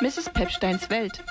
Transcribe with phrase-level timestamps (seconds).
[0.00, 0.30] Mrs.
[0.32, 1.24] Pepsteins Welt.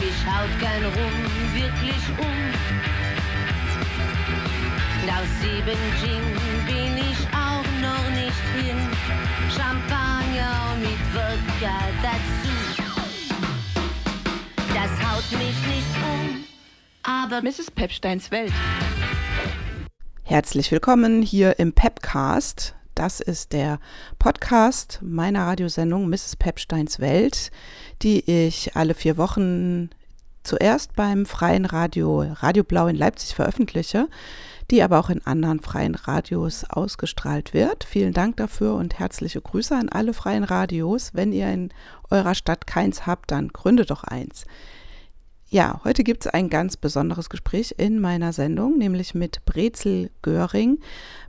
[0.00, 1.16] Ich schaut gern rum,
[1.54, 2.36] wirklich um.
[5.06, 6.24] Nach sieben Gin
[6.66, 8.76] bin ich auch noch nicht hin.
[9.48, 12.52] Champagner mit Wodka dazu.
[14.74, 16.44] Das haut mich nicht um,
[17.02, 17.70] aber Mrs.
[17.70, 18.52] Pepsteins Welt.
[20.22, 22.75] Herzlich willkommen hier im Pepcast.
[22.96, 23.78] Das ist der
[24.18, 26.36] Podcast meiner Radiosendung Mrs.
[26.36, 27.50] Pepsteins Welt,
[28.00, 29.90] die ich alle vier Wochen
[30.44, 34.08] zuerst beim freien Radio Radio Blau in Leipzig veröffentliche,
[34.70, 37.84] die aber auch in anderen freien Radios ausgestrahlt wird.
[37.84, 41.10] Vielen Dank dafür und herzliche Grüße an alle freien Radios.
[41.12, 41.68] Wenn ihr in
[42.08, 44.46] eurer Stadt keins habt, dann gründet doch eins.
[45.48, 50.80] Ja, heute gibt es ein ganz besonderes Gespräch in meiner Sendung, nämlich mit Brezel Göring.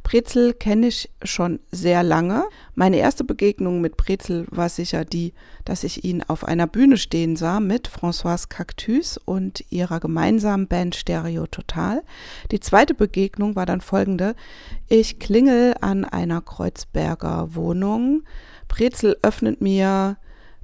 [0.02, 2.46] Brezel kenne ich schon sehr lange.
[2.74, 5.34] Meine erste Begegnung mit Brezel war sicher die,
[5.66, 10.96] dass ich ihn auf einer Bühne stehen sah mit Françoise Cactus und ihrer gemeinsamen Band
[10.96, 12.02] Stereo Total.
[12.50, 14.34] Die zweite Begegnung war dann folgende.
[14.88, 18.24] Ich klingel an einer Kreuzberger Wohnung.
[18.68, 20.18] Brezel öffnet mir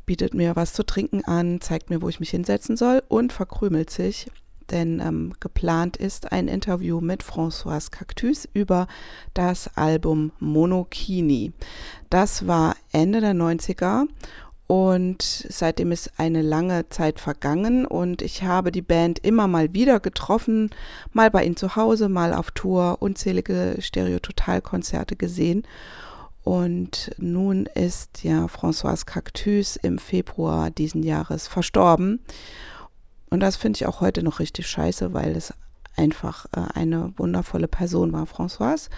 [0.05, 3.89] bietet mir was zu trinken an, zeigt mir, wo ich mich hinsetzen soll und verkrümelt
[3.89, 4.27] sich,
[4.71, 8.87] denn ähm, geplant ist ein Interview mit Françoise Cactus über
[9.33, 11.53] das Album Monokini.
[12.09, 14.07] Das war Ende der 90er
[14.67, 19.99] und seitdem ist eine lange Zeit vergangen und ich habe die Band immer mal wieder
[19.99, 20.69] getroffen,
[21.11, 25.63] mal bei ihnen zu Hause, mal auf Tour, unzählige Stereo-Total-Konzerte gesehen.
[26.43, 32.19] Und nun ist ja Françoise Cactus im Februar diesen Jahres verstorben.
[33.29, 35.53] Und das finde ich auch heute noch richtig scheiße, weil es
[35.95, 38.89] einfach äh, eine wundervolle Person war, Françoise.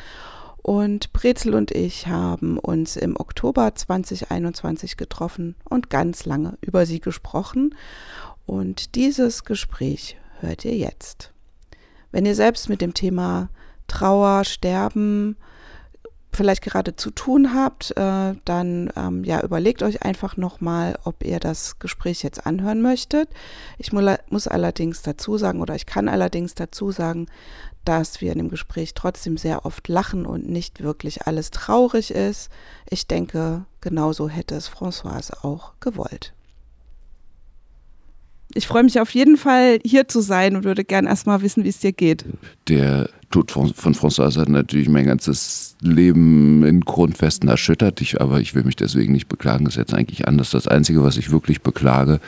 [0.58, 7.00] Und Brezel und ich haben uns im Oktober 2021 getroffen und ganz lange über sie
[7.00, 7.76] gesprochen.
[8.48, 11.32] Und dieses Gespräch hört ihr jetzt.
[12.12, 13.50] Wenn ihr selbst mit dem Thema
[13.88, 15.38] Trauer, Sterben,
[16.36, 21.40] vielleicht gerade zu tun habt, äh, dann ähm, ja überlegt euch einfach nochmal, ob ihr
[21.40, 23.30] das Gespräch jetzt anhören möchtet.
[23.78, 27.28] Ich mu muss allerdings dazu sagen oder ich kann allerdings dazu sagen,
[27.86, 32.50] dass wir in dem Gespräch trotzdem sehr oft lachen und nicht wirklich alles traurig ist.
[32.90, 36.34] Ich denke, genauso hätte es Françoise auch gewollt.
[38.54, 41.70] Ich freue mich auf jeden Fall, hier zu sein und würde gerne erstmal wissen, wie
[41.70, 42.26] es dir geht.
[42.68, 48.00] Der Tod von, Françoise hat natürlich mein ganzes Leben in Grundfesten erschüttert.
[48.00, 49.66] Ich, aber ich will mich deswegen nicht beklagen.
[49.66, 50.52] Das ist jetzt eigentlich anders.
[50.52, 52.22] Das Einzige, was ich wirklich beklage,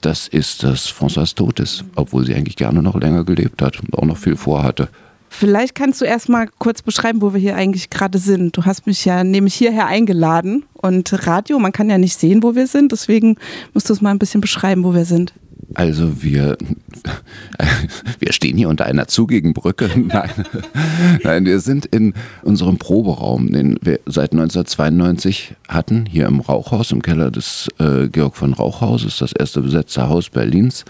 [0.00, 1.84] das ist, dass Françoise tot ist.
[1.96, 4.88] Obwohl sie eigentlich gerne noch länger gelebt hat und auch noch viel vorhatte.
[5.28, 8.56] Vielleicht kannst du erstmal kurz beschreiben, wo wir hier eigentlich gerade sind.
[8.56, 12.54] Du hast mich ja nämlich hierher eingeladen und Radio, man kann ja nicht sehen, wo
[12.54, 12.92] wir sind.
[12.92, 13.36] Deswegen
[13.72, 15.32] musst du es mal ein bisschen beschreiben, wo wir sind.
[15.74, 16.56] Also wir,
[18.18, 19.90] wir stehen hier unter einer zugigen Brücke.
[19.96, 20.30] Nein,
[21.22, 27.02] nein, wir sind in unserem Proberaum, den wir seit 1992 hatten, hier im Rauchhaus, im
[27.02, 30.84] Keller des äh, Georg von Rauchhauses, das erste besetzte Haus Berlins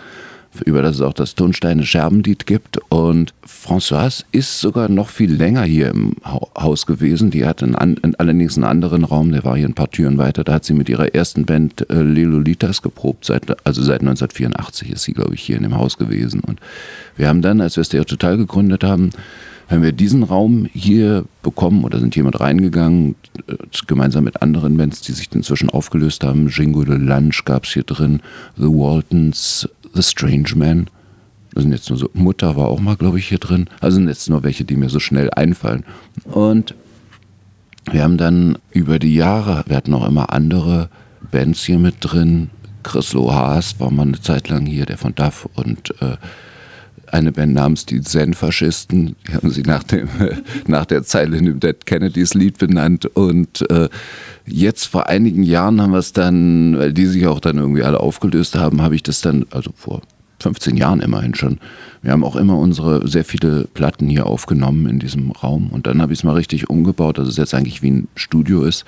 [0.65, 2.78] über das es auch das Tonsteine Scherbenlied gibt.
[2.91, 7.31] Und Françoise ist sogar noch viel länger hier im Haus gewesen.
[7.31, 10.44] Die hatte einen, allerdings einen anderen Raum, der war hier ein paar Türen weiter.
[10.44, 13.25] Da hat sie mit ihrer ersten Band äh, Lilolitas geprobt.
[13.25, 16.41] Seit, also seit 1984 ist sie, glaube ich, hier in dem Haus gewesen.
[16.41, 16.60] Und
[17.16, 19.10] wir haben dann, als wir Stereo Total gegründet haben,
[19.69, 23.15] haben wir diesen Raum hier bekommen oder sind hier mit reingegangen,
[23.47, 23.54] äh,
[23.86, 26.48] gemeinsam mit anderen Bands, die sich inzwischen aufgelöst haben.
[26.48, 28.21] Jingo de Lunch gab es hier drin,
[28.56, 30.88] The Waltons, The Strange Man.
[31.53, 33.66] Das sind jetzt nur so, Mutter war auch mal, glaube ich, hier drin.
[33.81, 35.84] Also sind jetzt nur welche, die mir so schnell einfallen.
[36.25, 36.75] Und
[37.91, 40.88] wir haben dann über die Jahre, wir hatten auch immer andere
[41.31, 42.50] Bands hier mit drin.
[42.83, 46.16] Chris Lohaas war mal eine Zeit lang hier, der von Duff und äh,
[47.12, 49.16] eine Band namens die Zen-Faschisten.
[49.26, 50.09] Die haben sie nach, dem,
[50.66, 53.06] nach der Zeile in dem Dead Kennedys Lied benannt.
[53.06, 53.89] Und äh,
[54.47, 58.01] jetzt vor einigen Jahren haben wir es dann, weil die sich auch dann irgendwie alle
[58.01, 60.03] aufgelöst haben, habe ich das dann, also vor
[60.41, 61.59] 15 Jahren immerhin schon.
[62.03, 65.71] Wir haben auch immer unsere sehr viele Platten hier aufgenommen in diesem Raum.
[65.71, 68.62] Und dann habe ich es mal richtig umgebaut, dass es jetzt eigentlich wie ein Studio
[68.65, 68.84] ist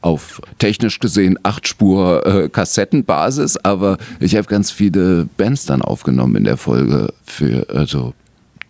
[0.00, 6.36] auf technisch gesehen acht Spur äh, Kassettenbasis, aber ich habe ganz viele Bands dann aufgenommen
[6.36, 8.14] in der Folge für also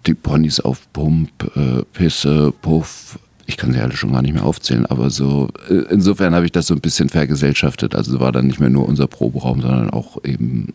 [0.06, 3.18] die Ponys auf Pump, äh, Pisse, Puff.
[3.46, 6.52] Ich kann sie alle schon gar nicht mehr aufzählen, aber so äh, insofern habe ich
[6.52, 7.94] das so ein bisschen vergesellschaftet.
[7.94, 10.74] Also war dann nicht mehr nur unser Proberaum, sondern auch eben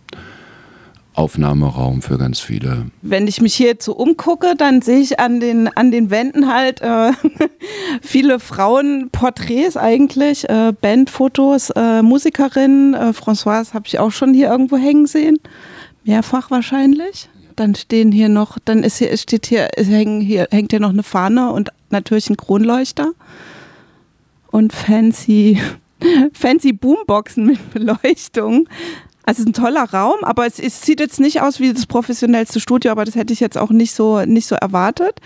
[1.13, 2.87] Aufnahmeraum für ganz viele.
[3.01, 6.51] Wenn ich mich hier jetzt so umgucke, dann sehe ich an den, an den Wänden
[6.51, 7.11] halt äh,
[8.01, 12.93] viele Frauenporträts eigentlich, äh, Bandfotos, äh, Musikerinnen.
[12.93, 15.37] Äh, Françoise habe ich auch schon hier irgendwo hängen sehen.
[16.03, 17.29] Mehrfach wahrscheinlich.
[17.55, 21.03] Dann stehen hier noch, dann ist hier, steht hier, hängen hier, hängt hier noch eine
[21.03, 23.11] Fahne und natürlich ein Kronleuchter.
[24.47, 25.59] Und fancy,
[26.33, 28.67] fancy Boomboxen mit Beleuchtung.
[29.25, 31.85] Also es ist ein toller Raum, aber es, es, sieht jetzt nicht aus wie das
[31.85, 35.19] professionellste Studio, aber das hätte ich jetzt auch nicht so, nicht so erwartet.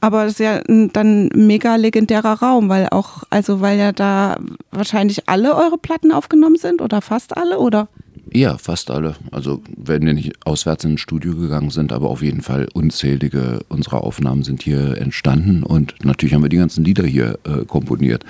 [0.00, 3.92] Aber es ist ja ein, dann ein mega legendärer Raum, weil auch, also weil ja
[3.92, 4.38] da
[4.72, 7.88] wahrscheinlich alle eure Platten aufgenommen sind oder fast alle, oder?
[8.32, 9.14] Ja, fast alle.
[9.30, 14.02] Also wenn wir nicht auswärts ins Studio gegangen sind, aber auf jeden Fall unzählige unserer
[14.02, 18.24] Aufnahmen sind hier entstanden und natürlich haben wir die ganzen Lieder hier äh, komponiert.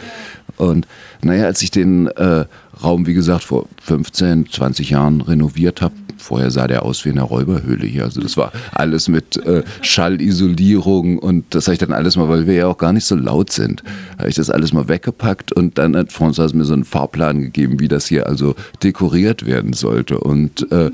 [0.59, 0.87] Und
[1.23, 2.45] naja, als ich den äh,
[2.83, 7.23] Raum, wie gesagt, vor 15, 20 Jahren renoviert habe, vorher sah der aus wie eine
[7.23, 8.05] Räuberhöhle hier.
[8.05, 12.47] Also das war alles mit äh, Schallisolierung und das habe ich dann alles mal, weil
[12.47, 13.83] wir ja auch gar nicht so laut sind,
[14.19, 17.81] habe ich das alles mal weggepackt und dann hat François mir so einen Fahrplan gegeben,
[17.81, 20.19] wie das hier also dekoriert werden sollte.
[20.19, 20.91] Und, äh,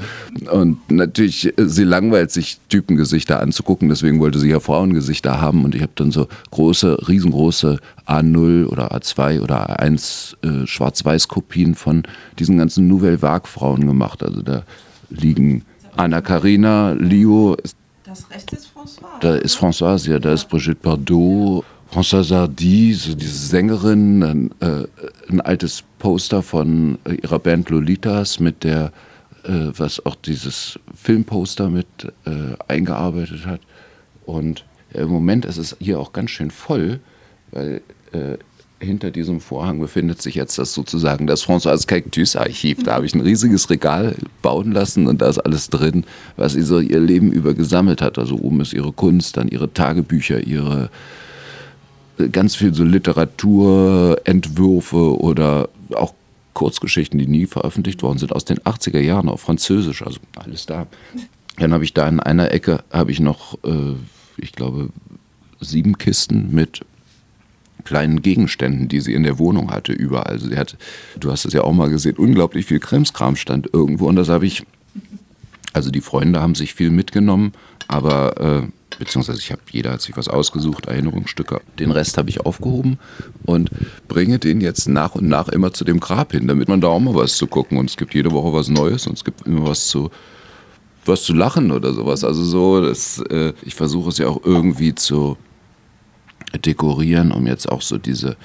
[0.50, 5.74] und natürlich, äh, sie langweilt sich Typengesichter anzugucken, deswegen wollte sie ja Frauengesichter haben und
[5.74, 12.02] ich habe dann so große, riesengroße A0 oder A2 oder A1 äh, Schwarz-Weiß-Kopien von
[12.38, 14.22] diesen ganzen Nouvelle Vague-Frauen gemacht.
[14.22, 14.64] Also da
[15.10, 15.64] liegen
[15.96, 17.56] Anna Karina, Lio.
[18.04, 19.20] Das rechte ist François.
[19.20, 24.86] Da ist Françoise, ja, da ist Brigitte Bardot, Françoise Hardy, so diese Sängerin, ein, äh,
[25.28, 28.92] ein altes Poster von ihrer Band Lolitas mit der,
[29.44, 31.86] äh, was auch dieses Filmposter mit
[32.24, 33.60] äh, eingearbeitet hat.
[34.24, 34.64] Und
[34.94, 37.00] im Moment ist es hier auch ganz schön voll,
[37.50, 37.82] weil
[38.12, 38.38] äh,
[38.82, 42.82] hinter diesem Vorhang befindet sich jetzt das sozusagen das François Cactus Archiv.
[42.82, 46.04] Da habe ich ein riesiges Regal bauen lassen und da ist alles drin,
[46.36, 48.18] was sie so ihr Leben über gesammelt hat.
[48.18, 50.90] Also oben ist ihre Kunst, dann ihre Tagebücher, ihre
[52.18, 56.14] äh, ganz viel so Literatur, oder auch
[56.54, 60.86] Kurzgeschichten, die nie veröffentlicht worden sind, aus den 80er Jahren auf Französisch, also alles da.
[61.56, 63.94] Dann habe ich da in einer Ecke, habe ich noch, äh,
[64.36, 64.90] ich glaube,
[65.60, 66.82] sieben Kisten mit
[67.84, 70.32] kleinen Gegenständen, die sie in der Wohnung hatte, überall.
[70.32, 70.76] Also sie hat,
[71.18, 74.46] du hast es ja auch mal gesehen, unglaublich viel Krimskram stand irgendwo und das habe
[74.46, 74.64] ich,
[75.72, 77.52] also die Freunde haben sich viel mitgenommen,
[77.88, 81.60] aber äh, beziehungsweise ich habe, jeder hat sich was ausgesucht, Erinnerungsstücke.
[81.78, 82.98] Den Rest habe ich aufgehoben
[83.44, 83.70] und
[84.08, 87.00] bringe den jetzt nach und nach immer zu dem Grab hin, damit man da auch
[87.00, 89.66] mal was zu gucken und es gibt jede Woche was Neues und es gibt immer
[89.66, 90.10] was zu
[91.04, 92.24] was zu lachen oder sowas.
[92.24, 95.36] Also so, das, äh, ich versuche es ja auch irgendwie zu
[96.58, 98.36] dekorieren, um jetzt auch so diese,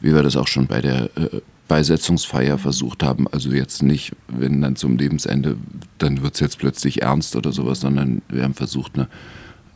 [0.00, 4.60] wie wir das auch schon bei der äh, Beisetzungsfeier versucht haben, also jetzt nicht, wenn
[4.60, 5.56] dann zum Lebensende,
[5.98, 9.08] dann wird es jetzt plötzlich ernst oder sowas, sondern wir haben versucht, eine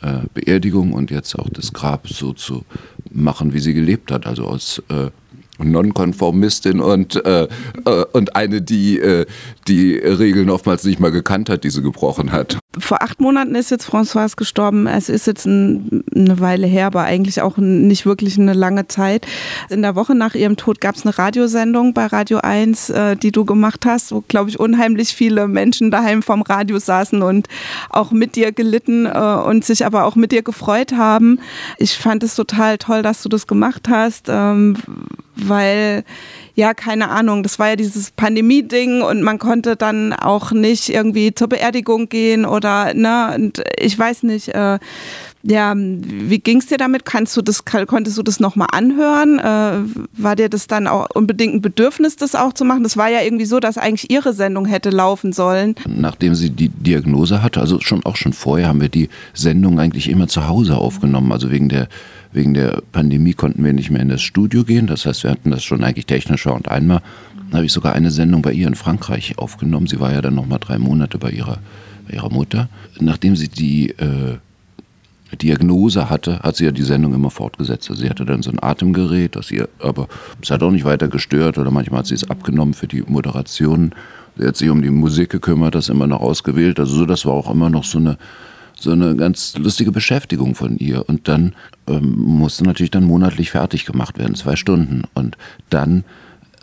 [0.02, 2.64] äh, Beerdigung und jetzt auch das Grab so zu
[3.10, 5.10] machen, wie sie gelebt hat, also aus äh,
[5.58, 7.48] Nonkonformistin und, äh,
[7.84, 9.26] äh, und eine, die äh,
[9.68, 12.58] die Regeln oftmals nicht mal gekannt hat, die sie gebrochen hat.
[12.78, 14.86] Vor acht Monaten ist jetzt Françoise gestorben.
[14.86, 19.26] Es ist jetzt ein, eine Weile her, aber eigentlich auch nicht wirklich eine lange Zeit.
[19.70, 23.32] In der Woche nach ihrem Tod gab es eine Radiosendung bei Radio 1, äh, die
[23.32, 27.48] du gemacht hast, wo, glaube ich, unheimlich viele Menschen daheim vom Radio saßen und
[27.90, 31.40] auch mit dir gelitten äh, und sich aber auch mit dir gefreut haben.
[31.78, 34.26] Ich fand es total toll, dass du das gemacht hast.
[34.28, 34.76] Ähm,
[35.36, 36.04] weil
[36.54, 41.34] ja, keine Ahnung, das war ja dieses Pandemie-Ding und man konnte dann auch nicht irgendwie
[41.34, 44.78] zur Beerdigung gehen oder, ne, und ich weiß nicht, äh,
[45.42, 47.04] ja, wie ging es dir damit?
[47.04, 49.38] Kannst du das, konntest du das nochmal anhören?
[49.38, 52.82] Äh, war dir das dann auch unbedingt ein Bedürfnis, das auch zu machen?
[52.82, 55.76] Das war ja irgendwie so, dass eigentlich ihre Sendung hätte laufen sollen.
[55.86, 60.08] Nachdem sie die Diagnose hatte, also schon auch schon vorher, haben wir die Sendung eigentlich
[60.08, 61.30] immer zu Hause aufgenommen.
[61.30, 61.88] Also wegen der
[62.32, 64.86] Wegen der Pandemie konnten wir nicht mehr in das Studio gehen.
[64.86, 67.00] Das heißt, wir hatten das schon eigentlich technischer und einmal
[67.52, 69.86] habe ich sogar eine Sendung bei ihr in Frankreich aufgenommen.
[69.86, 71.58] Sie war ja dann noch mal drei Monate bei ihrer,
[72.06, 72.68] bei ihrer Mutter.
[73.00, 74.38] Nachdem sie die äh,
[75.40, 77.90] Diagnose hatte, hat sie ja die Sendung immer fortgesetzt.
[77.90, 80.08] Also sie hatte dann so ein Atemgerät, das ihr, aber
[80.40, 83.92] es hat auch nicht weiter gestört oder manchmal hat sie es abgenommen für die Moderation.
[84.38, 86.78] Sie hat sich um die Musik gekümmert, das immer noch ausgewählt.
[86.78, 88.18] Also so, das war auch immer noch so eine
[88.78, 91.08] so eine ganz lustige Beschäftigung von ihr.
[91.08, 91.54] Und dann
[91.86, 95.04] ähm, musste natürlich dann monatlich fertig gemacht werden, zwei Stunden.
[95.14, 95.36] Und
[95.70, 96.04] dann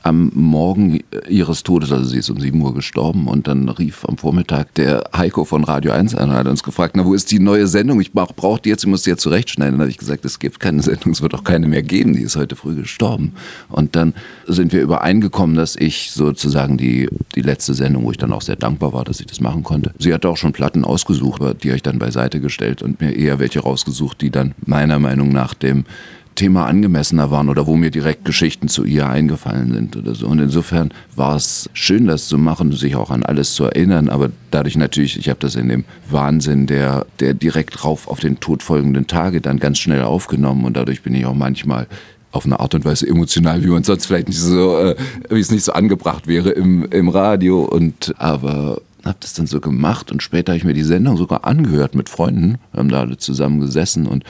[0.04, 4.18] am Morgen ihres Todes, also sie ist um 7 Uhr gestorben und dann rief am
[4.18, 7.40] Vormittag der Heiko von Radio 1 an und hat uns gefragt, na wo ist die
[7.40, 8.02] neue Sendung?
[8.02, 9.76] Ich brauche die jetzt, ich muss die jetzt zurechtschneiden.
[9.76, 12.22] Dann habe ich gesagt, es gibt keine Sendung, es wird auch keine mehr geben, die
[12.22, 13.34] ist heute früh gestorben.
[13.70, 14.14] Und dann
[14.46, 18.58] sind wir übereingekommen, dass ich sozusagen die, die letzte Sendung, wo ich dann auch sehr
[18.58, 19.94] dankbar war, dass ich das machen konnte.
[20.00, 23.40] Sie hatte auch schon Platten ausgesucht, die habe ich dann beiseite gestellt und mir eher
[23.40, 25.86] welche rausgesucht, die dann meiner Meinung nach dem
[26.36, 30.28] Thema angemessener waren oder wo mir direkt Geschichten zu ihr eingefallen sind oder so.
[30.28, 34.32] Und insofern war es schön, das zu machen, sich auch an alles zu erinnern, aber
[34.52, 38.64] dadurch natürlich, ich habe das in dem Wahnsinn der, der direkt drauf auf den Tod
[38.64, 40.66] folgenden Tage dann ganz schnell aufgenommen.
[40.66, 41.88] Und dadurch bin ich auch manchmal
[42.32, 44.96] auf eine Art und Weise emotional, wie man sonst vielleicht nicht so, äh,
[45.30, 47.64] wie es nicht so angebracht wäre im, im Radio.
[47.64, 51.46] Und aber habe das dann so gemacht und später habe ich mir die Sendung sogar
[51.46, 54.24] angehört mit Freunden, wir haben da alle zusammen gesessen und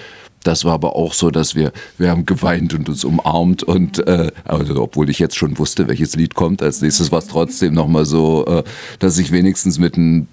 [0.43, 4.31] das war aber auch so, dass wir, wir haben geweint und uns umarmt und äh,
[4.43, 8.05] also, obwohl ich jetzt schon wusste, welches Lied kommt als nächstes, war es trotzdem nochmal
[8.05, 8.63] so, äh,
[8.99, 10.27] dass ich wenigstens mit ein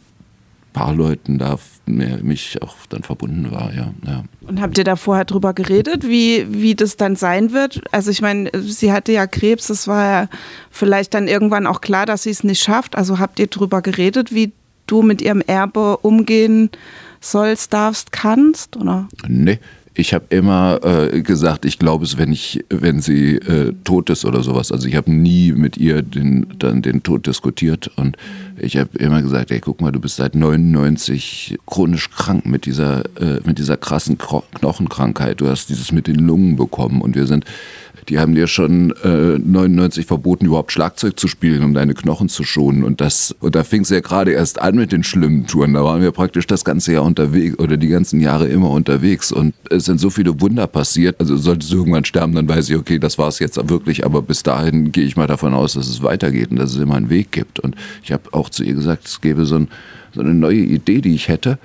[0.73, 4.25] paar Leuten da mich auch dann verbunden war, ja, ja.
[4.47, 7.83] Und habt ihr da vorher drüber geredet, wie, wie das dann sein wird?
[7.91, 10.29] Also ich meine, sie hatte ja Krebs, das war ja
[10.71, 12.97] vielleicht dann irgendwann auch klar, dass sie es nicht schafft.
[12.97, 14.53] Also habt ihr drüber geredet, wie
[14.87, 16.71] du mit ihrem Erbe umgehen
[17.21, 19.09] sollst, darfst, kannst, oder?
[19.27, 19.59] Nee,
[19.95, 24.25] ich habe immer äh, gesagt, ich glaube es, wenn ich, wenn sie äh, tot ist
[24.25, 24.71] oder sowas.
[24.71, 28.17] Also ich habe nie mit ihr den, dann den Tod diskutiert und
[28.57, 33.05] ich habe immer gesagt, ey, guck mal, du bist seit 99 chronisch krank mit dieser,
[33.21, 35.41] äh, mit dieser krassen Knochenkrankheit.
[35.41, 37.45] Du hast dieses mit den Lungen bekommen und wir sind
[38.09, 42.45] die haben dir schon äh, 99 verboten, überhaupt Schlagzeug zu spielen, um deine Knochen zu
[42.45, 42.85] schonen.
[42.85, 45.75] Und das, und da fing es ja gerade erst an mit den schlimmen Touren.
[45.75, 49.33] Da waren wir praktisch das ganze Jahr unterwegs oder die ganzen Jahre immer unterwegs.
[49.33, 51.21] Und es sind so viele Wunder passiert.
[51.21, 54.05] Also solltest du irgendwann sterben, dann weiß ich, okay, das war es jetzt wirklich.
[54.05, 56.97] Aber bis dahin gehe ich mal davon aus, dass es weitergeht und dass es immer
[56.97, 57.61] einen Weg gibt.
[57.61, 59.69] Und ich habe auch zu ihr gesagt, es gäbe so, ein,
[60.15, 61.59] so eine neue Idee, die ich hätte.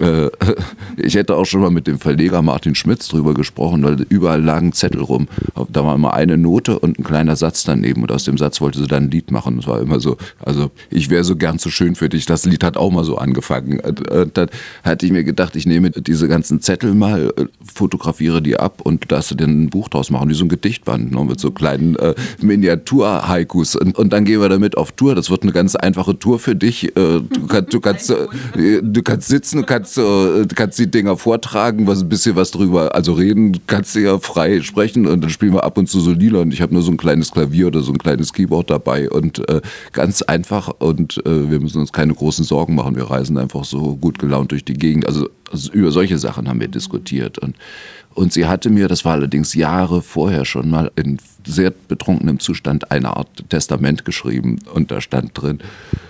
[0.00, 0.30] Äh,
[0.96, 4.72] ich hätte auch schon mal mit dem Verleger Martin Schmitz drüber gesprochen, weil überall lagen
[4.72, 5.28] Zettel rum.
[5.68, 8.02] Da war immer eine Note und ein kleiner Satz daneben.
[8.02, 9.56] Und aus dem Satz wollte sie dann ein Lied machen.
[9.56, 12.26] Das war immer so, also ich wäre so gern so schön für dich.
[12.26, 13.80] Das Lied hat auch mal so angefangen.
[13.80, 14.48] Und dann
[14.82, 19.12] hatte ich mir gedacht, ich nehme diese ganzen Zettel mal, äh, fotografiere die ab und
[19.12, 21.96] dass du dann ein Buch draus machen, wie so ein Gedichtband ne, mit so kleinen
[21.96, 23.76] äh, Miniatur-Haikus.
[23.76, 25.14] Und, und, dann gehen wir damit auf Tour.
[25.14, 26.96] Das wird eine ganz einfache Tour für dich.
[26.96, 31.16] Äh, du, kann, du, kannst, äh, du kannst sitzen du kannst, äh, kannst die Dinger
[31.16, 35.30] vortragen, was ein bisschen was drüber, also reden kannst du ja frei sprechen und dann
[35.30, 37.68] spielen wir ab und zu so Lieder und ich habe nur so ein kleines Klavier
[37.68, 39.60] oder so ein kleines Keyboard dabei und äh,
[39.92, 42.96] ganz einfach und äh, wir müssen uns keine großen Sorgen machen.
[42.96, 45.06] Wir reisen einfach so gut gelaunt durch die Gegend.
[45.06, 47.56] Also, also über solche Sachen haben wir diskutiert und
[48.12, 52.90] und sie hatte mir, das war allerdings Jahre vorher schon mal in sehr betrunkenem Zustand
[52.90, 55.60] eine Art Testament geschrieben und da stand drin,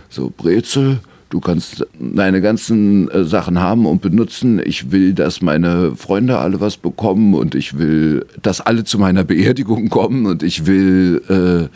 [0.08, 1.00] so Brezel,
[1.30, 4.60] Du kannst deine ganzen äh, Sachen haben und benutzen.
[4.64, 9.22] Ich will, dass meine Freunde alle was bekommen und ich will, dass alle zu meiner
[9.22, 11.68] Beerdigung kommen und ich will, äh,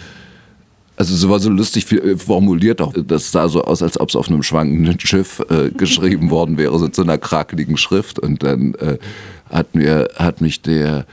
[0.97, 2.95] also es war so lustig äh, formuliert auch.
[3.07, 6.77] Das sah so aus, als ob es auf einem schwankenden Schiff äh, geschrieben worden wäre,
[6.77, 8.19] so in so einer krakeligen Schrift.
[8.19, 8.99] Und dann äh,
[9.51, 11.07] hat mir, hat mich der,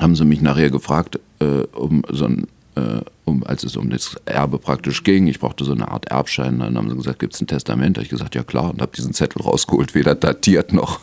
[0.00, 4.16] haben sie mich nachher gefragt, äh, um so ein äh, um, als es um das
[4.26, 5.26] Erbe praktisch ging.
[5.26, 6.58] Ich brauchte so eine Art Erbschein.
[6.58, 7.96] Dann haben sie gesagt, gibt es ein Testament?
[7.96, 8.70] Da habe ich gesagt, ja klar.
[8.70, 11.00] Und habe diesen Zettel rausgeholt, weder datiert noch,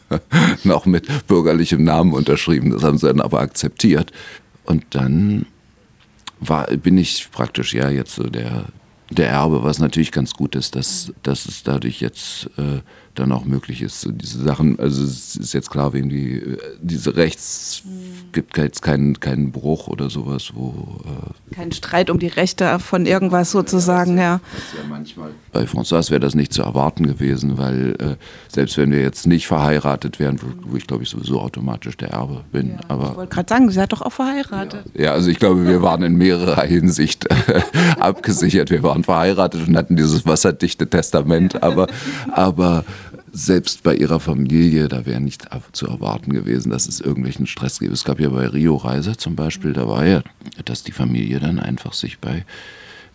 [0.64, 2.70] noch mit bürgerlichem Namen unterschrieben.
[2.70, 4.12] Das haben sie dann aber akzeptiert.
[4.64, 5.46] Und dann
[6.40, 8.66] war, bin ich praktisch ja jetzt so der,
[9.10, 12.80] der Erbe, was natürlich ganz gut ist, dass, dass es dadurch jetzt äh,
[13.14, 14.00] dann auch möglich ist.
[14.00, 17.82] So diese Sachen, also es ist jetzt klar, wem die, äh, diese Rechts,
[18.32, 21.00] gibt jetzt keinen, keinen Bruch oder sowas, wo.
[21.04, 24.22] Äh Kein Streit um die Rechte von irgendwas sozusagen, ja.
[24.22, 24.40] ja
[24.88, 25.30] manchmal.
[25.52, 28.16] Bei François wäre das nicht zu erwarten gewesen, weil äh,
[28.48, 32.10] selbst wenn wir jetzt nicht verheiratet wären, wo, wo ich glaube ich sowieso automatisch der
[32.10, 32.70] Erbe bin.
[32.70, 34.84] Ja, aber, ich wollte gerade sagen, sie hat doch auch verheiratet.
[34.94, 37.26] Ja, ja, also ich glaube, wir waren in mehrerer Hinsicht
[37.98, 38.70] abgesichert.
[38.70, 41.88] Wir waren verheiratet und hatten dieses wasserdichte Testament, aber,
[42.32, 42.84] aber
[43.34, 47.92] selbst bei ihrer Familie, da wäre nicht zu erwarten gewesen, dass es irgendwelchen Stress gibt.
[47.92, 50.22] Es gab ja bei Rio Reise zum Beispiel, da war ja,
[50.64, 52.44] dass die Familie dann einfach sich bei,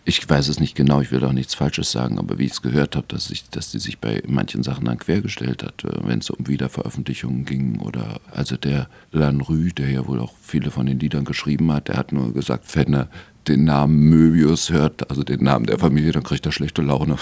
[0.03, 2.61] ich weiß es nicht genau, ich will auch nichts Falsches sagen, aber wie ich es
[2.61, 6.19] gehört habe, dass, ich, dass die sich bei manchen Sachen dann quergestellt hat, äh, wenn
[6.19, 10.99] es um Wiederveröffentlichungen ging oder also der Lanrue, der ja wohl auch viele von den
[10.99, 13.07] Liedern geschrieben hat, der hat nur gesagt, Fenne,
[13.49, 17.17] den Namen Möbius hört, also den Namen der Familie, dann kriegt er schlechte Laune.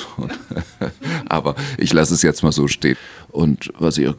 [1.29, 2.97] Aber ich lasse es jetzt mal so stehen.
[3.29, 4.13] Und was ge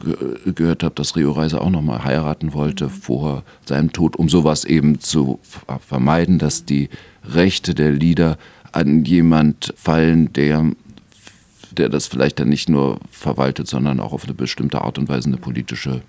[0.53, 4.99] gehört habe, dass Rio Reiser auch nochmal heiraten wollte vor seinem Tod, um sowas eben
[4.99, 5.39] zu
[5.79, 6.89] vermeiden, dass die
[7.23, 8.37] Rechte der Lieder
[8.71, 10.65] an jemand fallen, der
[11.71, 15.27] der das vielleicht dann nicht nur verwaltet, sondern auch auf eine bestimmte Art und Weise
[15.27, 16.01] eine politische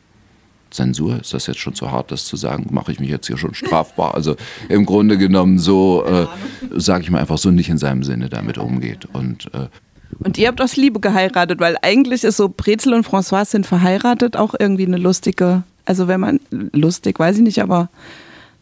[0.71, 2.69] Zensur, ist das jetzt schon zu hart, das zu sagen?
[2.71, 4.15] Mache ich mich jetzt hier schon strafbar?
[4.15, 4.37] Also
[4.69, 6.27] im Grunde genommen so, äh,
[6.77, 9.07] sage ich mal einfach so, nicht in seinem Sinne damit umgeht.
[9.13, 9.69] Und, äh,
[10.23, 14.37] und ihr habt aus Liebe geheiratet, weil eigentlich ist so, Brezel und François sind verheiratet,
[14.37, 17.89] auch irgendwie eine lustige, also wenn man, lustig, weiß ich nicht, aber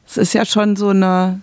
[0.06, 1.40] es ist ja schon so eine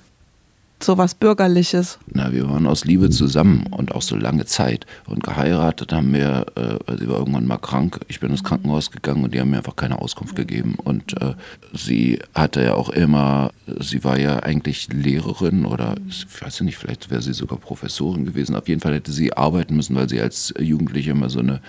[0.86, 2.00] so was Bürgerliches.
[2.14, 4.86] Na, wir waren aus Liebe zusammen und auch so lange Zeit.
[5.06, 8.00] Und geheiratet haben wir, äh, sie war irgendwann mal krank.
[8.08, 10.76] Ich bin ins Krankenhaus gegangen und die haben mir einfach keine Auskunft gegeben.
[10.84, 11.34] Und äh,
[11.74, 17.10] sie hatte ja auch immer, sie war ja eigentlich Lehrerin oder ich weiß nicht, vielleicht
[17.10, 18.56] wäre sie sogar Professorin gewesen.
[18.56, 21.62] Auf jeden Fall hätte sie arbeiten müssen, weil sie als Jugendliche immer so eine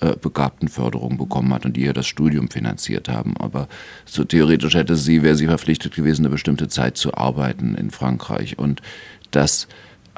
[0.00, 3.36] äh, Begabtenförderung bekommen hat und die ihr das Studium finanziert haben.
[3.38, 3.68] Aber
[4.04, 8.58] so theoretisch hätte sie, wäre sie verpflichtet gewesen, eine bestimmte Zeit zu arbeiten in Frankreich.
[8.58, 8.82] Und
[9.30, 9.68] das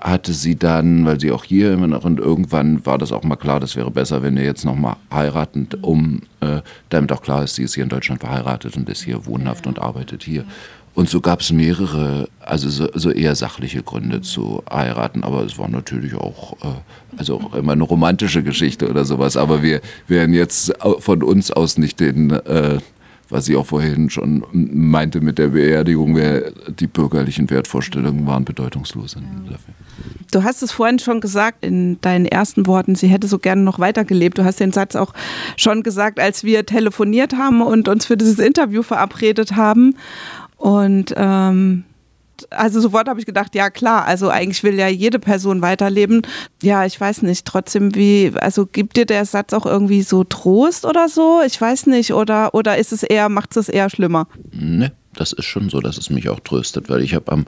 [0.00, 3.36] hatte sie dann, weil sie auch hier immer noch und irgendwann war das auch mal
[3.36, 7.44] klar, das wäre besser, wenn wir jetzt noch mal heiraten, um äh, damit auch klar
[7.44, 10.44] ist, sie ist hier in Deutschland verheiratet und ist hier wohnhaft und arbeitet hier.
[10.96, 15.58] Und so gab es mehrere, also so, so, eher sachliche Gründe zu heiraten, aber es
[15.58, 19.36] war natürlich auch, äh, also auch immer eine romantische Geschichte oder sowas.
[19.36, 22.78] Aber wir werden jetzt von uns aus nicht den, äh,
[23.28, 26.18] was ich auch vorhin schon meinte mit der Beerdigung,
[26.80, 29.16] die bürgerlichen Wertvorstellungen waren bedeutungslos.
[30.30, 33.78] Du hast es vorhin schon gesagt in deinen ersten Worten, sie hätte so gerne noch
[33.78, 34.38] weitergelebt.
[34.38, 35.12] Du hast den Satz auch
[35.56, 39.96] schon gesagt, als wir telefoniert haben und uns für dieses Interview verabredet haben.
[40.56, 41.84] Und ähm,
[42.50, 46.22] also sofort habe ich gedacht, ja klar, also eigentlich will ja jede Person weiterleben.
[46.62, 50.84] Ja, ich weiß nicht, trotzdem wie, also gibt dir der Satz auch irgendwie so Trost
[50.84, 51.40] oder so?
[51.46, 54.28] Ich weiß nicht, oder, oder ist es eher, macht es eher schlimmer?
[54.52, 57.46] Ne, das ist schon so, dass es mich auch tröstet, weil ich habe am,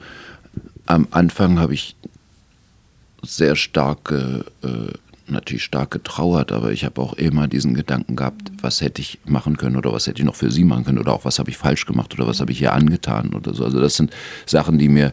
[0.86, 1.96] am Anfang habe ich
[3.22, 4.92] sehr starke äh,
[5.30, 9.56] natürlich stark getrauert, aber ich habe auch immer diesen Gedanken gehabt, was hätte ich machen
[9.56, 11.56] können oder was hätte ich noch für sie machen können oder auch was habe ich
[11.56, 13.64] falsch gemacht oder was habe ich ihr angetan oder so.
[13.64, 14.12] Also das sind
[14.46, 15.12] Sachen, die mir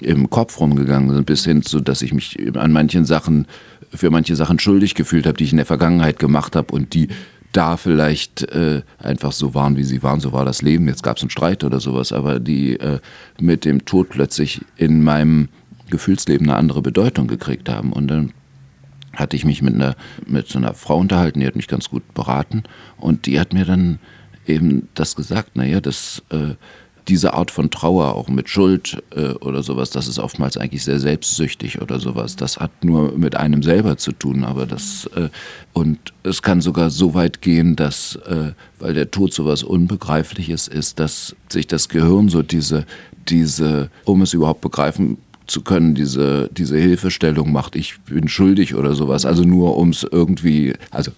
[0.00, 3.46] im Kopf rumgegangen sind, bis hin zu, dass ich mich an manchen Sachen,
[3.92, 7.08] für manche Sachen schuldig gefühlt habe, die ich in der Vergangenheit gemacht habe und die
[7.52, 10.86] da vielleicht äh, einfach so waren, wie sie waren, so war das Leben.
[10.86, 13.00] Jetzt gab es einen Streit oder sowas, aber die äh,
[13.40, 15.48] mit dem Tod plötzlich in meinem
[15.90, 17.92] Gefühlsleben eine andere Bedeutung gekriegt haben.
[17.92, 18.32] Und dann
[19.14, 19.96] hatte ich mich mit, einer,
[20.26, 22.62] mit so einer Frau unterhalten, die hat mich ganz gut beraten
[22.96, 23.98] und die hat mir dann
[24.46, 26.54] eben das gesagt, naja, dass äh,
[27.08, 31.00] diese Art von Trauer, auch mit Schuld äh, oder sowas, das ist oftmals eigentlich sehr
[31.00, 32.36] selbstsüchtig oder sowas.
[32.36, 35.28] Das hat nur mit einem selber zu tun, aber das äh,
[35.72, 41.00] und es kann sogar so weit gehen, dass, äh, weil der Tod sowas Unbegreifliches ist,
[41.00, 42.86] dass sich das Gehirn so diese,
[43.28, 45.18] diese, um es überhaupt begreifen
[45.50, 49.26] zu können, diese, diese Hilfestellung macht, ich bin schuldig oder sowas.
[49.26, 51.12] Also nur um es irgendwie, also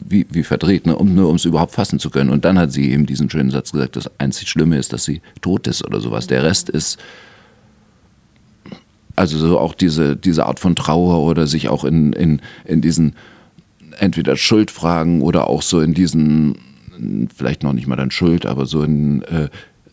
[0.00, 0.96] wie, wie verdreht, ne?
[0.96, 2.30] um, nur um es überhaupt fassen zu können.
[2.30, 5.20] Und dann hat sie eben diesen schönen Satz gesagt, das einzig Schlimme ist, dass sie
[5.40, 6.26] tot ist oder sowas.
[6.26, 6.98] Der Rest ist,
[9.14, 13.14] also so auch diese, diese Art von Trauer oder sich auch in, in, in diesen
[13.98, 16.58] entweder Schuldfragen oder auch so in diesen,
[17.34, 19.48] vielleicht noch nicht mal dann Schuld, aber so in äh,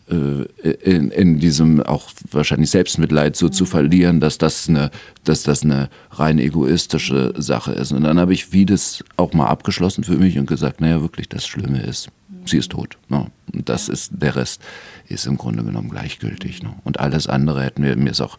[0.06, 4.90] in, in diesem auch wahrscheinlich Selbstmitleid so zu verlieren, dass das eine,
[5.24, 7.92] dass das eine rein egoistische Sache ist.
[7.92, 11.46] Und dann habe ich vieles auch mal abgeschlossen für mich und gesagt, naja, wirklich, das
[11.46, 12.10] Schlimme ist,
[12.44, 12.98] sie ist tot.
[13.08, 13.30] Ne?
[13.54, 14.60] Und das ist, der Rest
[15.08, 16.62] ist im Grunde genommen gleichgültig.
[16.62, 16.74] Ne?
[16.84, 18.38] Und alles andere hätten wir, mir ist auch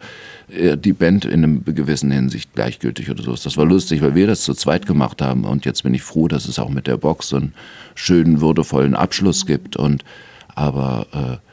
[0.50, 3.34] äh, die Band in einem gewissen Hinsicht gleichgültig oder so.
[3.34, 6.28] Das war lustig, weil wir das zu zweit gemacht haben und jetzt bin ich froh,
[6.28, 7.56] dass es auch mit der Box so einen
[7.96, 10.04] schönen, würdevollen Abschluss gibt und
[10.56, 11.45] aber äh,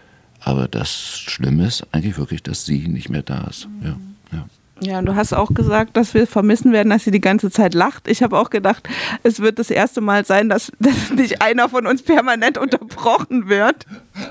[0.45, 3.69] aber das Schlimme ist eigentlich wirklich, dass sie nicht mehr da ist.
[3.83, 3.97] Ja,
[4.33, 4.47] ja.
[4.81, 7.73] Ja, und du hast auch gesagt, dass wir vermissen werden, dass sie die ganze Zeit
[7.73, 8.09] lacht.
[8.09, 8.89] Ich habe auch gedacht,
[9.23, 13.87] es wird das erste Mal sein, dass, dass nicht einer von uns permanent unterbrochen wird.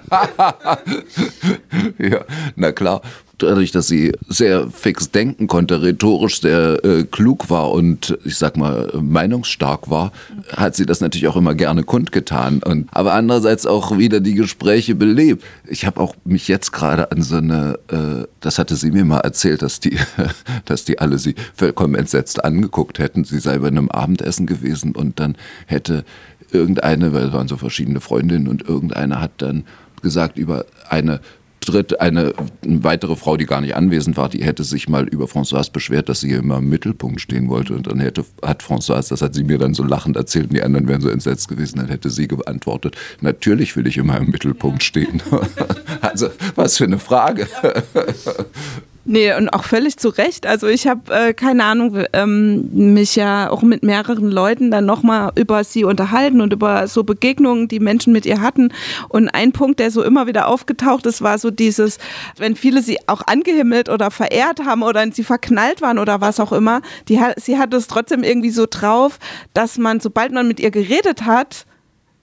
[1.98, 3.02] ja, na klar
[3.44, 8.58] dadurch, dass sie sehr fix denken konnte, rhetorisch sehr äh, klug war und ich sag
[8.58, 10.12] mal meinungsstark war,
[10.56, 12.62] hat sie das natürlich auch immer gerne kundgetan.
[12.64, 15.44] Und, aber andererseits auch wieder die Gespräche belebt.
[15.68, 19.20] Ich habe auch mich jetzt gerade an so eine, äh, das hatte sie mir mal
[19.20, 19.98] erzählt, dass die,
[20.66, 23.24] dass die alle sie vollkommen entsetzt angeguckt hätten.
[23.24, 26.06] Sie sei bei einem Abendessen gewesen und dann hätte
[26.52, 29.64] irgendeine, weil es waren so verschiedene Freundinnen und irgendeine hat dann
[30.02, 31.22] gesagt über eine
[31.62, 35.26] dritte, eine, eine weitere Frau, die gar nicht anwesend war, die hätte sich mal über
[35.26, 37.74] Françoise beschwert, dass sie immer im Mittelpunkt stehen wollte.
[37.74, 40.64] Und dann hätte, hat Françoise, das hat sie mir dann so lachend erzählt, und die
[40.64, 44.84] anderen wären so entsetzt gewesen, dann hätte sie geantwortet, natürlich will ich immer im Mittelpunkt
[44.84, 45.22] stehen.
[46.02, 47.48] also, was für eine Frage.
[49.04, 50.46] Nee, und auch völlig zu Recht.
[50.46, 55.32] Also ich habe, äh, keine Ahnung, ähm, mich ja auch mit mehreren Leuten dann nochmal
[55.36, 58.72] über sie unterhalten und über so Begegnungen, die Menschen mit ihr hatten.
[59.10, 61.98] Und ein Punkt, der so immer wieder aufgetaucht ist, war so dieses,
[62.38, 66.40] wenn viele sie auch angehimmelt oder verehrt haben oder in sie verknallt waren oder was
[66.40, 69.18] auch immer, die, sie hatte es trotzdem irgendwie so drauf,
[69.56, 71.66] dass man, sobald man mit ihr geredet hat,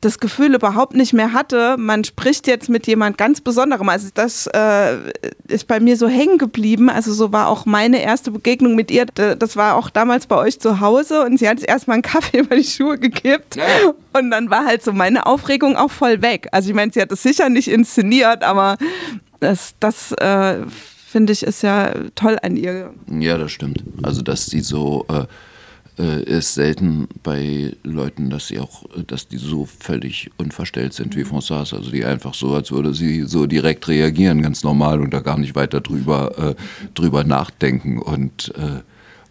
[0.00, 3.88] das Gefühl überhaupt nicht mehr hatte, man spricht jetzt mit jemand ganz Besonderem.
[3.88, 4.96] Also das äh,
[5.48, 6.88] ist bei mir so hängen geblieben.
[6.88, 9.06] Also so war auch meine erste Begegnung mit ihr.
[9.06, 12.54] Das war auch damals bei euch zu Hause und sie hat erstmal einen Kaffee über
[12.54, 13.56] die Schuhe gekippt.
[13.56, 13.64] Ja.
[14.12, 16.48] Und dann war halt so meine Aufregung auch voll weg.
[16.52, 18.76] Also ich meine, sie hat es sicher nicht inszeniert, aber
[19.40, 20.58] das, das äh,
[21.08, 22.94] finde ich ist ja toll an ihr.
[23.10, 23.82] Ja, das stimmt.
[24.02, 25.06] Also dass sie so...
[25.08, 25.24] Äh
[25.98, 31.24] äh, ist selten bei Leuten, dass sie auch, dass die so völlig unverstellt sind wie
[31.24, 31.30] mhm.
[31.30, 31.76] Françoise.
[31.76, 35.38] Also die einfach so, als würde sie so direkt reagieren, ganz normal und da gar
[35.38, 36.54] nicht weiter drüber, äh,
[36.94, 37.98] drüber nachdenken.
[37.98, 38.82] Und, äh,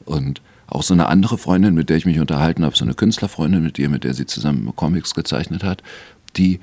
[0.06, 3.64] und auch so eine andere Freundin, mit der ich mich unterhalten habe, so eine Künstlerfreundin
[3.64, 5.82] mit ihr, mit der sie zusammen Comics gezeichnet hat,
[6.36, 6.60] die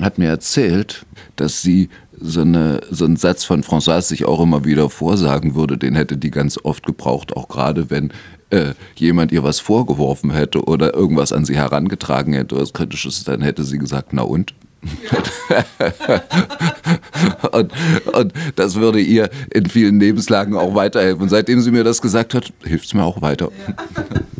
[0.00, 1.06] hat mir erzählt,
[1.36, 1.88] dass sie
[2.20, 6.16] so, eine, so einen Satz von Françoise sich auch immer wieder vorsagen würde, den hätte
[6.16, 8.12] die ganz oft gebraucht, auch gerade wenn
[8.50, 13.42] äh, jemand ihr was vorgeworfen hätte oder irgendwas an sie herangetragen hätte, was Kritisches, dann
[13.42, 14.54] hätte sie gesagt, na und?
[14.82, 15.64] Ja.
[17.52, 17.72] und,
[18.12, 21.22] und, das würde ihr in vielen Lebenslagen auch weiterhelfen.
[21.22, 23.50] Und seitdem sie mir das gesagt hat, hilft es mir auch weiter.
[23.66, 23.74] Ja.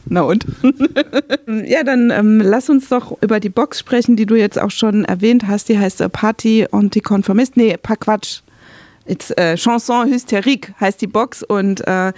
[0.06, 0.46] Na und?
[1.66, 5.04] ja, dann ähm, lass uns doch über die Box sprechen, die du jetzt auch schon
[5.04, 5.68] erwähnt hast.
[5.68, 7.56] Die heißt äh, Party Antikonformist.
[7.56, 8.40] Nee, paar Quatsch.
[9.08, 12.12] It's, äh, Chanson Hysterique heißt die Box und äh,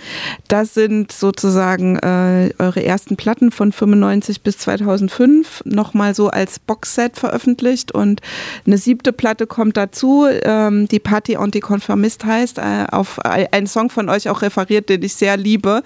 [0.49, 7.17] das sind sozusagen äh, eure ersten Platten von 95 bis 2005 nochmal so als Boxset
[7.17, 8.21] veröffentlicht und
[8.67, 14.09] eine siebte Platte kommt dazu, ähm, die Party Antikonformist heißt, äh, auf ein Song von
[14.09, 15.83] euch auch referiert, den ich sehr liebe.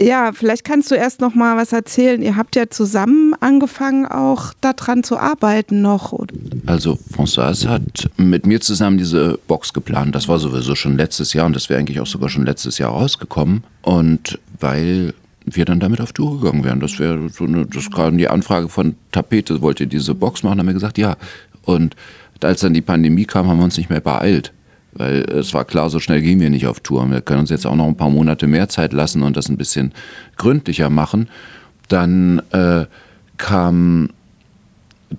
[0.00, 2.22] Ja, vielleicht kannst du erst noch mal was erzählen.
[2.22, 6.12] Ihr habt ja zusammen angefangen, auch daran zu arbeiten noch.
[6.66, 10.14] Also Françoise hat mit mir zusammen diese Box geplant.
[10.14, 12.90] Das war sowieso schon letztes Jahr und das wäre eigentlich auch sogar schon letztes Jahr
[12.90, 13.64] rausgekommen.
[13.82, 16.80] Und weil wir dann damit auf Tour gegangen wären.
[16.80, 20.58] Das wäre so eine, das kam die Anfrage von Tapete, wollt ihr diese Box machen?
[20.58, 21.16] Haben wir gesagt, ja.
[21.64, 21.96] Und
[22.42, 24.53] als dann die Pandemie kam, haben wir uns nicht mehr beeilt.
[24.94, 27.08] Weil es war klar, so schnell gehen wir nicht auf Tour.
[27.10, 29.56] Wir können uns jetzt auch noch ein paar Monate mehr Zeit lassen und das ein
[29.56, 29.92] bisschen
[30.36, 31.28] gründlicher machen.
[31.88, 32.86] Dann äh,
[33.36, 34.10] kam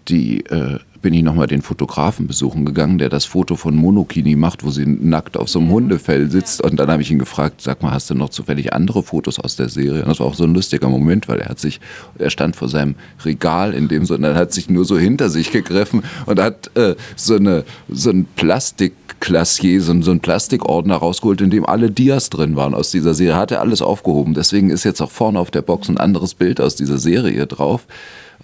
[0.08, 4.64] die äh, bin ich nochmal den Fotografen besuchen gegangen, der das Foto von Monokini macht,
[4.64, 6.64] wo sie nackt auf so einem Hundefell sitzt.
[6.64, 9.56] Und dann habe ich ihn gefragt, sag mal, hast du noch zufällig andere Fotos aus
[9.56, 10.02] der Serie?
[10.02, 11.80] Und das war auch so ein lustiger Moment, weil er hat sich,
[12.18, 15.30] er stand vor seinem Regal in dem so, und dann hat sich nur so hinter
[15.30, 21.40] sich gegriffen und hat äh, so, eine, so ein Plastikklassier, so, so ein Plastikordner rausgeholt,
[21.40, 23.36] in dem alle Dias drin waren aus dieser Serie.
[23.36, 24.34] Hat er alles aufgehoben.
[24.34, 27.86] Deswegen ist jetzt auch vorne auf der Box ein anderes Bild aus dieser Serie drauf.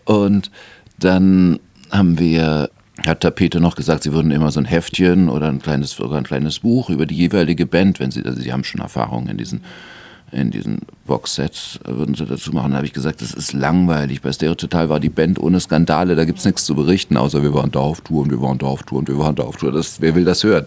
[0.05, 0.51] Und
[0.99, 1.59] dann
[1.91, 2.69] haben wir
[3.05, 6.23] hat Tapete noch gesagt, sie würden immer so ein Heftchen oder ein kleines, oder ein
[6.23, 9.63] kleines Buch über die jeweilige Band, wenn sie, also sie haben schon Erfahrungen in diesen,
[10.31, 12.71] in diesen Boxsets, würden sie dazu machen.
[12.71, 14.21] Da habe ich gesagt, das ist langweilig.
[14.21, 17.41] Bei Stereo Total war die Band ohne Skandale, da gibt es nichts zu berichten, außer
[17.43, 19.43] wir waren da auf Tour und wir waren da auf Tour und wir waren da
[19.43, 19.71] auf Tour.
[19.71, 20.65] Das, wer will das hören?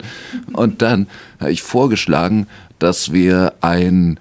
[0.53, 1.07] Und dann
[1.39, 2.47] habe ich vorgeschlagen,
[2.79, 4.19] dass wir ein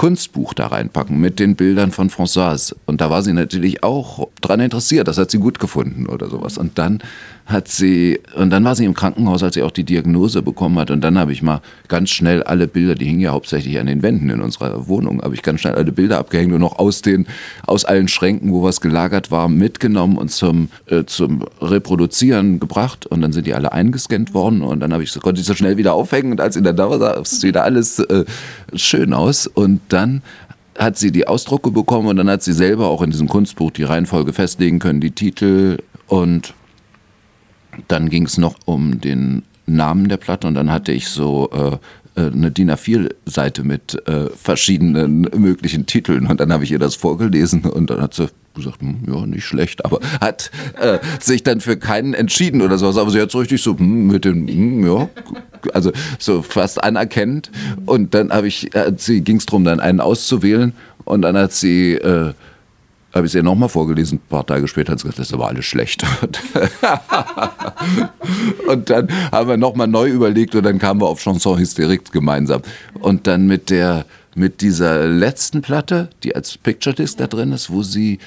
[0.00, 2.74] Kunstbuch da reinpacken mit den Bildern von Françoise.
[2.86, 5.06] Und da war sie natürlich auch dran interessiert.
[5.08, 6.56] Das hat sie gut gefunden oder sowas.
[6.56, 7.02] Und dann
[7.46, 10.90] hat sie, und dann war sie im Krankenhaus, als sie auch die Diagnose bekommen hat.
[10.90, 14.02] Und dann habe ich mal ganz schnell alle Bilder, die hingen ja hauptsächlich an den
[14.02, 17.26] Wänden in unserer Wohnung, habe ich ganz schnell alle Bilder abgehängt und noch aus den,
[17.66, 23.06] aus allen Schränken, wo was gelagert war, mitgenommen und zum, äh, zum Reproduzieren gebracht.
[23.06, 24.62] Und dann sind die alle eingescannt worden.
[24.62, 26.32] Und dann habe ich, konnte ich so schnell wieder aufhängen.
[26.32, 28.24] Und als sie dann da war, sah es wieder alles äh,
[28.74, 29.46] schön aus.
[29.46, 30.22] Und dann
[30.78, 33.82] hat sie die Ausdrucke bekommen und dann hat sie selber auch in diesem Kunstbuch die
[33.82, 36.54] Reihenfolge festlegen können, die Titel und
[37.88, 42.20] dann ging es noch um den Namen der Platte und dann hatte ich so äh,
[42.20, 46.96] äh eine DIN A4-Seite mit äh, verschiedenen möglichen Titeln und dann habe ich ihr das
[46.96, 51.60] vorgelesen und dann hat sie gesagt, hm, ja, nicht schlecht, aber hat äh, sich dann
[51.60, 52.96] für keinen entschieden oder sowas.
[52.96, 55.08] Aber sie hat so richtig so hm, mit den, hm, ja,
[55.72, 57.50] also so fast anerkennend.
[57.86, 60.72] Und dann habe ich, äh, sie ging es darum, dann einen auszuwählen
[61.04, 62.32] und dann hat sie äh,
[63.12, 65.48] habe ich es ihr nochmal vorgelesen, ein paar Tage später hat sie gesagt, das aber
[65.48, 66.04] alles schlecht.
[68.68, 72.62] und dann haben wir nochmal neu überlegt und dann kamen wir auf Chanson Hysterique gemeinsam.
[73.00, 77.70] Und dann mit der mit dieser letzten Platte, die als Picture Disc da drin ist,
[77.70, 78.18] wo sie,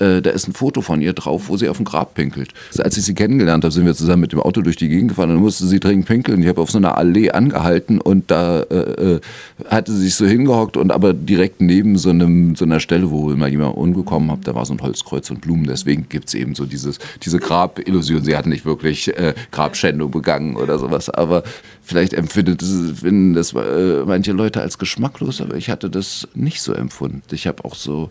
[0.00, 2.52] äh, da ist ein Foto von ihr drauf, wo sie auf dem Grab pinkelt.
[2.78, 5.30] Als ich sie kennengelernt habe, sind wir zusammen mit dem Auto durch die Gegend gefahren
[5.30, 6.42] und musste sie dringend pinkeln.
[6.42, 9.20] Ich habe auf so einer Allee angehalten und da äh, äh,
[9.68, 13.30] hatte sie sich so hingehockt und aber direkt neben so, einem, so einer Stelle, wo
[13.30, 15.66] immer jemand umgekommen hat, da war so ein Holzkreuz und Blumen.
[15.66, 18.24] Deswegen gibt es eben so dieses, diese Grab-Illusion.
[18.24, 21.44] Sie hat nicht wirklich äh, Grabschändung begangen oder sowas, aber
[21.82, 26.72] vielleicht empfindet finden das äh, manche Leute als geschmacklos aber ich hatte das nicht so
[26.72, 27.22] empfunden.
[27.30, 28.10] Ich habe auch so,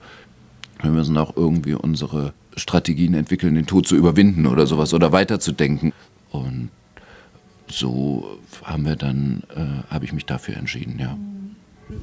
[0.82, 5.93] wir müssen auch irgendwie unsere Strategien entwickeln, den Tod zu überwinden oder sowas oder weiterzudenken.
[6.32, 6.69] Und
[7.67, 11.17] so haben wir dann, äh, habe ich mich dafür entschieden, ja.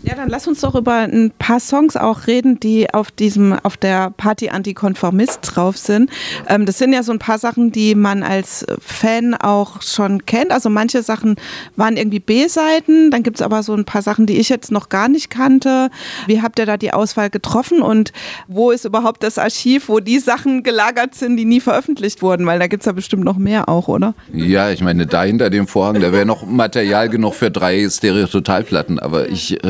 [0.02, 3.76] Ja, dann lass uns doch über ein paar Songs auch reden, die auf diesem, auf
[3.76, 6.10] der Party Antikonformist drauf sind.
[6.48, 10.52] Ähm, das sind ja so ein paar Sachen, die man als Fan auch schon kennt.
[10.52, 11.36] Also manche Sachen
[11.76, 14.88] waren irgendwie B-Seiten, dann gibt es aber so ein paar Sachen, die ich jetzt noch
[14.88, 15.90] gar nicht kannte.
[16.26, 18.12] Wie habt ihr da die Auswahl getroffen und
[18.48, 22.46] wo ist überhaupt das Archiv, wo die Sachen gelagert sind, die nie veröffentlicht wurden?
[22.46, 24.14] Weil da gibt es ja bestimmt noch mehr auch, oder?
[24.32, 28.98] Ja, ich meine, da hinter dem Vorhang, da wäre noch Material genug für drei Stereototalplatten,
[28.98, 29.69] aber ich äh,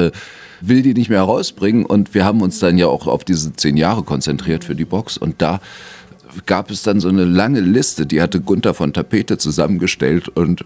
[0.61, 1.85] will die nicht mehr rausbringen.
[1.85, 5.17] Und wir haben uns dann ja auch auf diese zehn Jahre konzentriert für die Box.
[5.17, 5.61] Und da
[6.47, 10.65] gab es dann so eine lange Liste, die hatte Gunther von Tapete zusammengestellt und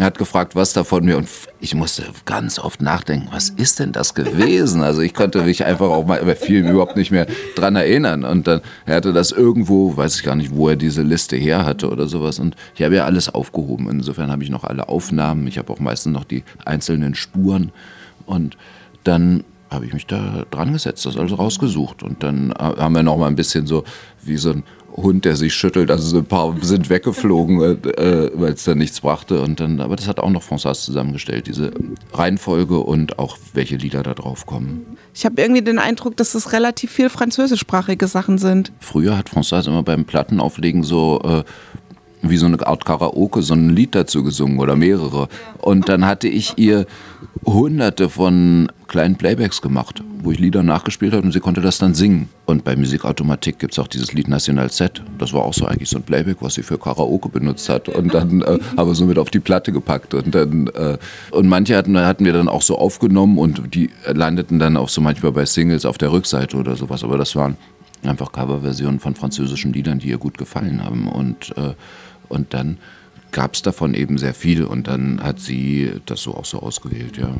[0.00, 1.16] hat gefragt, was da von mir.
[1.16, 1.28] Und
[1.60, 4.82] ich musste ganz oft nachdenken, was ist denn das gewesen?
[4.82, 8.24] Also ich konnte mich einfach auch mal bei vielen überhaupt nicht mehr dran erinnern.
[8.24, 11.64] Und dann er hatte das irgendwo, weiß ich gar nicht, wo er diese Liste her
[11.64, 12.38] hatte oder sowas.
[12.38, 13.88] Und ich habe ja alles aufgehoben.
[13.90, 15.46] Insofern habe ich noch alle Aufnahmen.
[15.46, 17.72] Ich habe auch meistens noch die einzelnen Spuren.
[18.26, 18.56] Und
[19.04, 22.02] dann habe ich mich da dran gesetzt, das also rausgesucht.
[22.02, 23.84] Und dann äh, haben wir noch mal ein bisschen so
[24.22, 24.62] wie so ein
[24.96, 25.90] Hund, der sich schüttelt.
[25.90, 29.40] Also so ein paar sind weggeflogen, äh, weil es dann nichts brachte.
[29.42, 31.72] Und dann, aber das hat auch noch François zusammengestellt, diese
[32.12, 34.86] Reihenfolge und auch welche Lieder da drauf kommen.
[35.12, 38.72] Ich habe irgendwie den Eindruck, dass es relativ viel französischsprachige Sachen sind.
[38.80, 41.44] Früher hat François immer beim Plattenauflegen so äh,
[42.22, 45.28] wie so eine Art Karaoke, so ein Lied dazu gesungen oder mehrere.
[45.60, 46.86] Und dann hatte ich ihr
[47.44, 51.94] hunderte von kleinen Playbacks gemacht, wo ich Lieder nachgespielt habe und sie konnte das dann
[51.94, 52.28] singen.
[52.46, 55.02] Und bei Musikautomatik gibt es auch dieses Lied National Set.
[55.18, 57.88] Das war auch so eigentlich so ein Playback, was sie für Karaoke benutzt hat.
[57.88, 60.14] Und dann äh, haben wir so mit auf die Platte gepackt.
[60.14, 60.98] Und, dann, äh,
[61.30, 65.00] und manche hatten, hatten wir dann auch so aufgenommen und die landeten dann auch so
[65.00, 67.02] manchmal bei Singles auf der Rückseite oder sowas.
[67.04, 67.56] Aber das waren
[68.04, 71.08] einfach Coverversionen von französischen Liedern, die ihr gut gefallen haben.
[71.08, 71.74] Und, äh,
[72.28, 72.78] und dann
[73.34, 77.18] gab es davon eben sehr viel und dann hat sie das so auch so ausgewählt,
[77.18, 77.36] ja.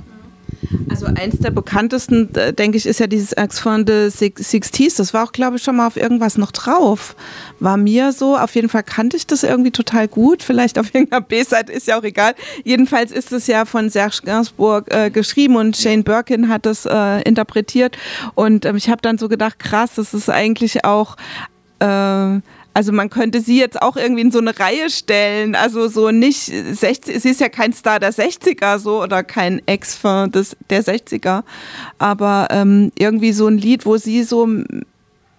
[0.91, 4.97] Also eins der bekanntesten, äh, denke ich, ist ja dieses Axe von the Sixties.
[4.97, 7.17] Das war auch, glaube ich, schon mal auf irgendwas noch drauf.
[7.61, 8.37] War mir so.
[8.37, 10.43] Auf jeden Fall kannte ich das irgendwie total gut.
[10.43, 12.35] Vielleicht auf irgendeiner B-Seite, ist ja auch egal.
[12.63, 17.23] Jedenfalls ist es ja von Serge Gainsbourg äh, geschrieben und Shane Birkin hat das äh,
[17.23, 17.97] interpretiert.
[18.35, 21.17] Und ähm, ich habe dann so gedacht, krass, das ist eigentlich auch...
[22.75, 25.55] Also man könnte sie jetzt auch irgendwie in so eine Reihe stellen.
[25.55, 30.01] Also so nicht 60, sie ist ja kein Star der 60er so oder kein Ex
[30.03, 31.45] des, der 60er.
[31.99, 34.49] Aber ähm, irgendwie so ein Lied, wo sie so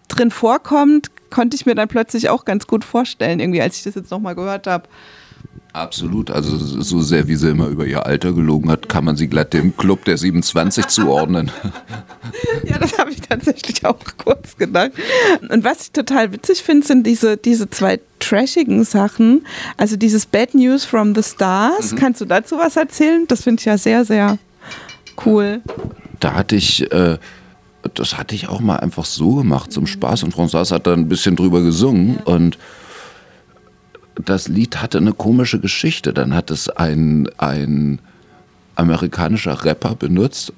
[0.07, 3.95] drin vorkommt, konnte ich mir dann plötzlich auch ganz gut vorstellen, irgendwie, als ich das
[3.95, 4.87] jetzt nochmal gehört habe.
[5.75, 6.31] Absolut.
[6.31, 9.53] Also so sehr wie sie immer über ihr Alter gelogen hat, kann man sie glatt
[9.53, 11.51] dem Club der 27 zuordnen.
[12.63, 14.91] Ja, das habe ich tatsächlich auch kurz gedacht.
[15.49, 19.45] Und was ich total witzig finde, sind diese, diese zwei trashigen Sachen.
[19.77, 21.91] Also dieses Bad News from the Stars.
[21.91, 21.97] Mhm.
[21.97, 23.25] Kannst du dazu was erzählen?
[23.27, 24.37] Das finde ich ja sehr, sehr
[25.25, 25.61] cool.
[26.19, 26.91] Da hatte ich...
[26.91, 27.17] Äh
[27.93, 31.07] das hatte ich auch mal einfach so gemacht zum Spaß und François hat da ein
[31.07, 32.57] bisschen drüber gesungen und
[34.23, 36.13] das Lied hatte eine komische Geschichte.
[36.13, 37.99] Dann hat es ein, ein
[38.75, 40.53] amerikanischer Rapper benutzt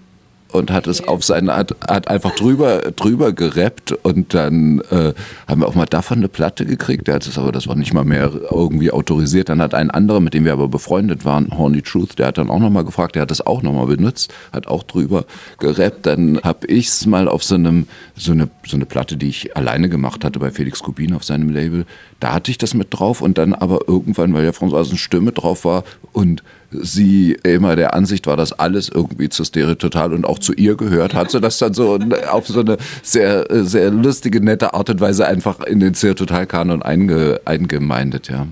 [0.52, 5.14] und hat es auf seine Art, hat einfach drüber, drüber gerappt und dann äh,
[5.48, 7.08] haben wir auch mal davon eine Platte gekriegt.
[7.08, 9.50] Der hat es aber, das war nicht mal mehr irgendwie autorisiert.
[9.50, 12.50] Dann hat ein anderer, mit dem wir aber befreundet waren, Horny Truth, der hat dann
[12.50, 15.26] auch nochmal gefragt, der hat es auch nochmal benutzt, hat auch drüber
[15.60, 16.06] gerappt.
[16.06, 19.56] Dann habe ich es mal auf so einem, so eine, so eine Platte, die ich
[19.56, 21.86] alleine gemacht hatte bei Felix Kubin auf seinem Label,
[22.20, 25.66] da hatte ich das mit drauf und dann aber irgendwann, weil ja François Stimme drauf
[25.66, 30.54] war und sie immer der Ansicht war, dass alles irgendwie zu Stereototal und auch zu
[30.54, 31.98] ihr gehört, hat sie das dann so
[32.32, 37.42] auf so eine sehr, sehr lustige, nette Art und Weise einfach in den Stereototal-Kanon einge,
[37.46, 38.48] eingemeindet, ja.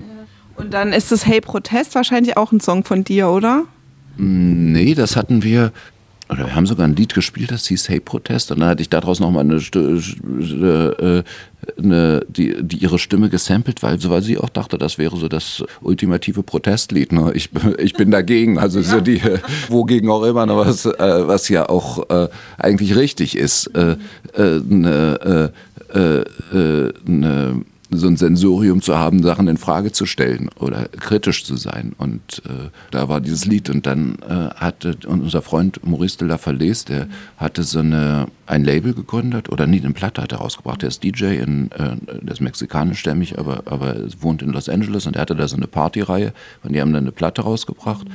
[0.56, 3.64] Und dann ist das Hey Protest wahrscheinlich auch ein Song von dir, oder?
[4.16, 5.72] Nee, das hatten wir
[6.28, 8.50] oder wir haben sogar ein Lied gespielt, das hieß Hey Protest.
[8.50, 11.22] Und dann hatte ich daraus nochmal eine, äh,
[11.78, 15.62] eine, die, die ihre Stimme gesampelt, weil, weil sie auch dachte, das wäre so das
[15.80, 17.12] ultimative Protestlied.
[17.12, 17.32] Ne?
[17.34, 18.58] Ich, ich bin dagegen.
[18.58, 19.20] Also so die,
[19.68, 23.68] wogegen auch immer, was, äh, was ja auch äh, eigentlich richtig ist.
[23.68, 23.96] Äh,
[24.36, 25.52] äh, eine,
[25.94, 31.56] äh, eine so ein Sensorium zu haben, Sachen in Frage zu stellen oder kritisch zu
[31.56, 31.94] sein.
[31.98, 33.70] Und äh, da war dieses Lied.
[33.70, 38.64] Und dann äh, hatte unser Freund Maurice de la Falaise, der hatte so eine, ein
[38.64, 40.82] Label gegründet oder nie eine Platte hat er rausgebracht.
[40.82, 45.16] Der ist DJ, in, äh, der ist mexikanischstämmig, aber, aber wohnt in Los Angeles und
[45.16, 46.32] er hatte da so eine Partyreihe
[46.64, 48.06] und die haben dann eine Platte rausgebracht.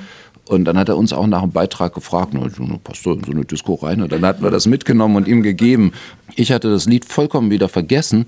[0.48, 2.42] Und dann hat er uns auch nach einem Beitrag gefragt, na,
[2.84, 4.02] passt doch in so eine Disco rein.
[4.02, 5.94] Und dann hatten wir das mitgenommen und ihm gegeben.
[6.36, 8.26] Ich hatte das Lied vollkommen wieder vergessen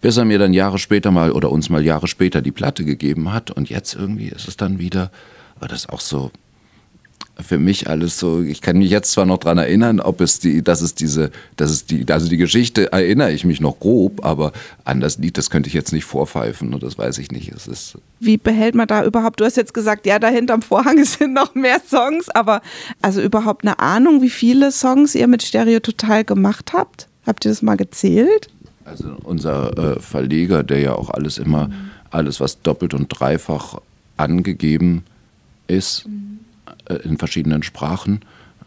[0.00, 3.32] bis er mir dann Jahre später mal oder uns mal Jahre später die Platte gegeben
[3.32, 3.50] hat.
[3.50, 5.10] Und jetzt irgendwie ist es dann wieder,
[5.58, 6.30] war das auch so
[7.42, 10.62] für mich alles so, ich kann mich jetzt zwar noch daran erinnern, ob es die,
[10.62, 14.52] dass es diese, dass es die, also die Geschichte erinnere ich mich noch grob, aber
[14.84, 17.52] an das Lied, das könnte ich jetzt nicht vorpfeifen und das weiß ich nicht.
[17.52, 21.02] Es ist Wie behält man da überhaupt, du hast jetzt gesagt, ja, da hinterm Vorhang
[21.04, 22.60] sind noch mehr Songs, aber
[23.02, 27.08] also überhaupt eine Ahnung, wie viele Songs ihr mit Stereo Total gemacht habt?
[27.26, 28.48] Habt ihr das mal gezählt?
[28.90, 31.90] Also unser äh, Verleger, der ja auch alles immer, mhm.
[32.10, 33.80] alles was doppelt und dreifach
[34.16, 35.04] angegeben
[35.68, 36.40] ist, mhm.
[36.86, 38.20] äh, in verschiedenen Sprachen,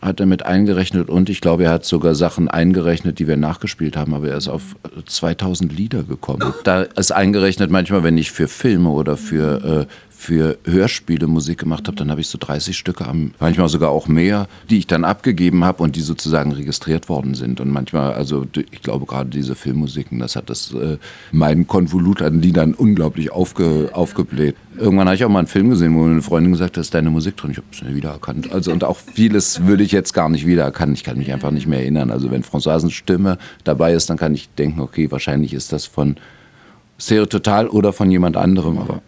[0.03, 3.95] hat er mit eingerechnet und ich glaube, er hat sogar Sachen eingerechnet, die wir nachgespielt
[3.95, 6.53] haben, aber er ist auf 2000 äh, Lieder gekommen.
[6.63, 11.87] Da ist eingerechnet manchmal, wenn ich für Filme oder für, äh, für Hörspiele Musik gemacht
[11.87, 13.05] habe, dann habe ich so 30 Stücke,
[13.39, 17.59] manchmal sogar auch mehr, die ich dann abgegeben habe und die sozusagen registriert worden sind.
[17.59, 20.97] Und manchmal, also ich glaube gerade diese Filmmusiken, das hat das äh,
[21.33, 24.55] mein Konvolut an Liedern unglaublich aufge, aufgebläht.
[24.77, 26.93] Irgendwann habe ich auch mal einen Film gesehen, wo eine Freundin gesagt hat, da ist
[26.93, 27.51] deine Musik drin.
[27.51, 28.51] Ich habe es nicht wiedererkannt.
[28.53, 30.95] Also und auch vieles würde ich jetzt gar nicht wiedererkennen.
[30.95, 32.11] Ich kann mich einfach nicht mehr erinnern.
[32.11, 36.15] Also wenn Françoisens Stimme dabei ist, dann kann ich denken, okay, wahrscheinlich ist das von
[36.97, 39.01] Stereo Total oder von jemand anderem, aber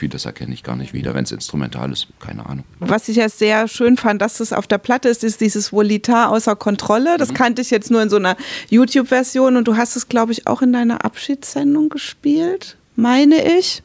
[0.00, 2.64] vieles erkenne ich gar nicht wieder, wenn es instrumental ist, keine Ahnung.
[2.80, 6.30] Was ich ja sehr schön fand, dass es auf der Platte ist, ist dieses Volitar
[6.30, 7.18] außer Kontrolle.
[7.18, 7.34] Das mhm.
[7.34, 8.36] kannte ich jetzt nur in so einer
[8.70, 13.82] YouTube-Version und du hast es, glaube ich, auch in deiner Abschiedssendung gespielt, meine ich.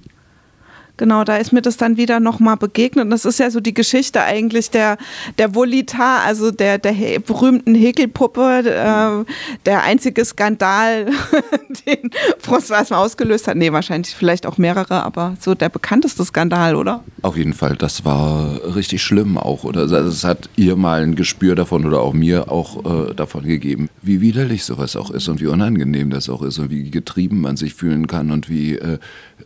[0.98, 3.06] Genau, da ist mir das dann wieder nochmal begegnet.
[3.06, 4.98] Und das ist ja so die Geschichte eigentlich der,
[5.38, 9.32] der Volitar, also der, der berühmten Häkelpuppe, äh,
[9.66, 11.08] der einzige Skandal,
[11.86, 12.10] den
[12.42, 13.58] François mal ausgelöst hat.
[13.58, 17.04] Nee, wahrscheinlich vielleicht auch mehrere, aber so der bekannteste Skandal, oder?
[17.22, 19.66] Auf jeden Fall, das war richtig schlimm auch.
[19.66, 23.44] Oder also es hat ihr mal ein Gespür davon oder auch mir auch äh, davon
[23.44, 27.42] gegeben, wie widerlich sowas auch ist und wie unangenehm das auch ist und wie getrieben
[27.42, 28.98] man sich fühlen kann und wie, äh,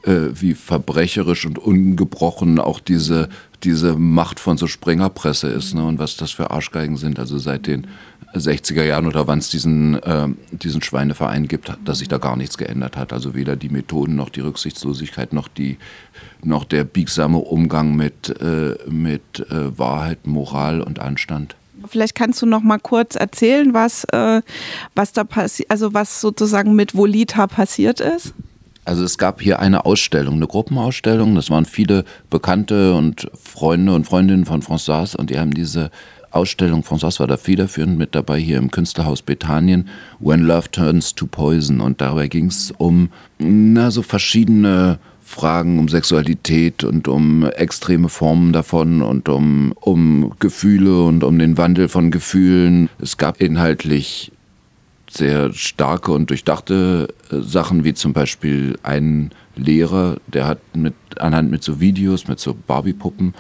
[0.04, 3.30] äh wie verbrecherisch unparteiisch und ungebrochen auch diese,
[3.64, 5.86] diese Macht von so Springerpresse ist ne?
[5.86, 7.20] und was das für Arschgeigen sind.
[7.20, 7.88] Also seit den
[8.34, 12.58] 60er Jahren oder wann es diesen, äh, diesen Schweineverein gibt, dass sich da gar nichts
[12.58, 13.12] geändert hat.
[13.12, 15.78] Also weder die Methoden noch die Rücksichtslosigkeit noch, die,
[16.44, 21.56] noch der biegsame Umgang mit, äh, mit äh, Wahrheit, Moral und Anstand.
[21.88, 24.42] Vielleicht kannst du noch mal kurz erzählen, was, äh,
[24.96, 28.34] was da passiert, also was sozusagen mit Volita passiert ist.
[28.90, 31.36] Also es gab hier eine Ausstellung, eine Gruppenausstellung.
[31.36, 35.92] Das waren viele Bekannte und Freunde und Freundinnen von François und die haben diese
[36.32, 41.28] Ausstellung, François war da federführend mit dabei hier im Künstlerhaus Bethanien, When Love Turns to
[41.28, 41.82] Poison.
[41.82, 48.54] Und dabei ging es um na, so verschiedene Fragen um Sexualität und um extreme Formen
[48.54, 52.90] davon und um, um Gefühle und um den Wandel von Gefühlen.
[53.00, 54.32] Es gab inhaltlich
[55.10, 61.52] sehr starke und durchdachte äh, Sachen, wie zum Beispiel ein Lehrer, der hat mit, anhand
[61.52, 63.34] mit so Videos, mit so Barbie-Puppen,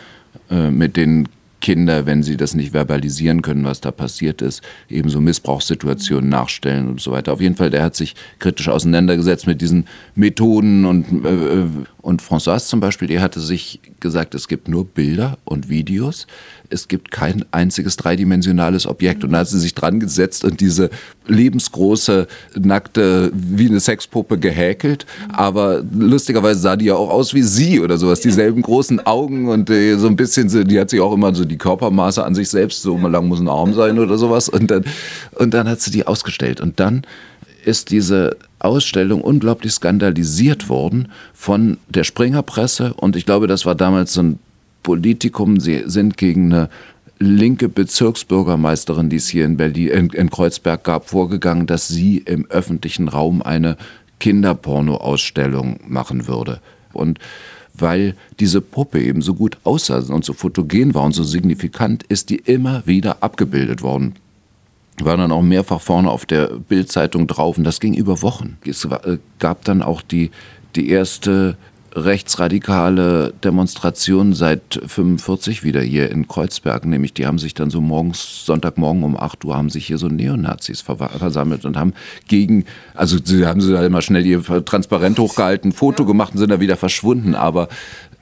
[0.49, 1.29] äh, mit den
[1.61, 6.87] Kinder, wenn sie das nicht verbalisieren können, was da passiert ist, eben so Missbrauchssituationen nachstellen
[6.87, 7.33] und so weiter.
[7.33, 11.65] Auf jeden Fall, der hat sich kritisch auseinandergesetzt mit diesen Methoden und, äh,
[12.01, 16.27] und François zum Beispiel, der hatte sich gesagt, es gibt nur Bilder und Videos
[16.69, 19.23] es gibt kein einziges dreidimensionales Objekt.
[19.23, 20.89] Und da hat sie sich dran gesetzt und diese
[21.27, 22.27] lebensgroße,
[22.59, 25.05] nackte, wie eine Sexpuppe gehäkelt.
[25.33, 28.21] Aber lustigerweise sah die ja auch aus wie sie oder sowas.
[28.21, 31.57] Dieselben großen Augen und äh, so ein bisschen, die hat sich auch immer so die
[31.57, 34.49] Körpermaße an sich selbst, so lang muss ein Arm sein oder sowas.
[34.49, 34.85] Und dann,
[35.35, 36.61] und dann hat sie die ausgestellt.
[36.61, 37.03] Und dann
[37.63, 42.93] ist diese Ausstellung unglaublich skandalisiert worden von der Springerpresse.
[42.93, 44.39] Und ich glaube, das war damals so ein
[44.83, 45.59] Politikum.
[45.59, 46.69] Sie sind gegen eine
[47.19, 52.45] linke Bezirksbürgermeisterin, die es hier in Berlin, in, in Kreuzberg gab, vorgegangen, dass sie im
[52.49, 53.77] öffentlichen Raum eine
[54.19, 56.59] Kinderporno-Ausstellung machen würde.
[56.93, 57.19] Und
[57.73, 62.29] weil diese Puppe eben so gut aussah und so fotogen war und so signifikant, ist
[62.29, 64.15] die immer wieder abgebildet worden
[65.05, 68.57] war dann auch mehrfach vorne auf der Bildzeitung drauf und das ging über Wochen.
[68.65, 70.31] Es äh, gab dann auch die,
[70.75, 71.57] die erste
[71.95, 78.45] rechtsradikale Demonstration seit 45 wieder hier in Kreuzberg, nämlich die haben sich dann so morgens,
[78.45, 81.93] Sonntagmorgen um 8 Uhr haben sich hier so Neonazis versammelt und haben
[82.27, 86.51] gegen, also sie haben sie da immer schnell ihr Transparent hochgehalten, Foto gemacht und sind
[86.51, 87.69] da wieder verschwunden, aber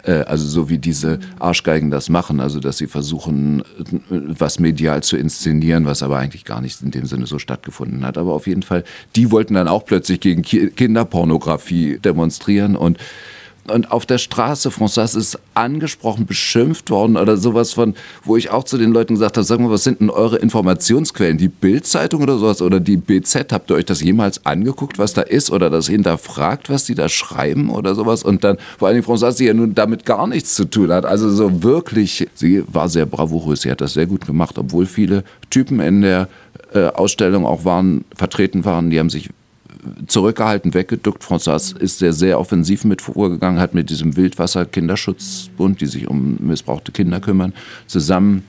[0.04, 3.64] also so wie diese Arschgeigen das machen, also dass sie versuchen,
[4.10, 8.18] was medial zu inszenieren, was aber eigentlich gar nicht in dem Sinne so stattgefunden hat.
[8.18, 8.84] Aber auf jeden Fall,
[9.16, 12.98] die wollten dann auch plötzlich gegen Kinderpornografie demonstrieren und
[13.72, 18.64] und auf der Straße, François ist angesprochen, beschimpft worden oder sowas von, wo ich auch
[18.64, 21.38] zu den Leuten gesagt habe, sag mal, was sind denn eure Informationsquellen?
[21.38, 23.52] Die Bildzeitung oder sowas oder die BZ?
[23.52, 27.10] Habt ihr euch das jemals angeguckt, was da ist oder das hinterfragt, was die da
[27.10, 28.24] schreiben oder sowas?
[28.24, 31.06] Und dann vor allem François, die ja nun damit gar nichts zu tun hat.
[31.06, 35.24] Also so wirklich, sie war sehr bravourös, sie hat das sehr gut gemacht, obwohl viele
[35.50, 36.30] Typen in der
[36.74, 39.30] äh, Ausstellung auch waren, vertreten waren, die haben sich
[40.08, 41.24] zurückgehalten, weggeduckt.
[41.24, 46.92] François ist sehr, sehr offensiv mit vorgegangen, hat mit diesem Wildwasser-Kinderschutzbund, die sich um missbrauchte
[46.92, 47.54] Kinder kümmern,
[47.88, 48.44] zusammen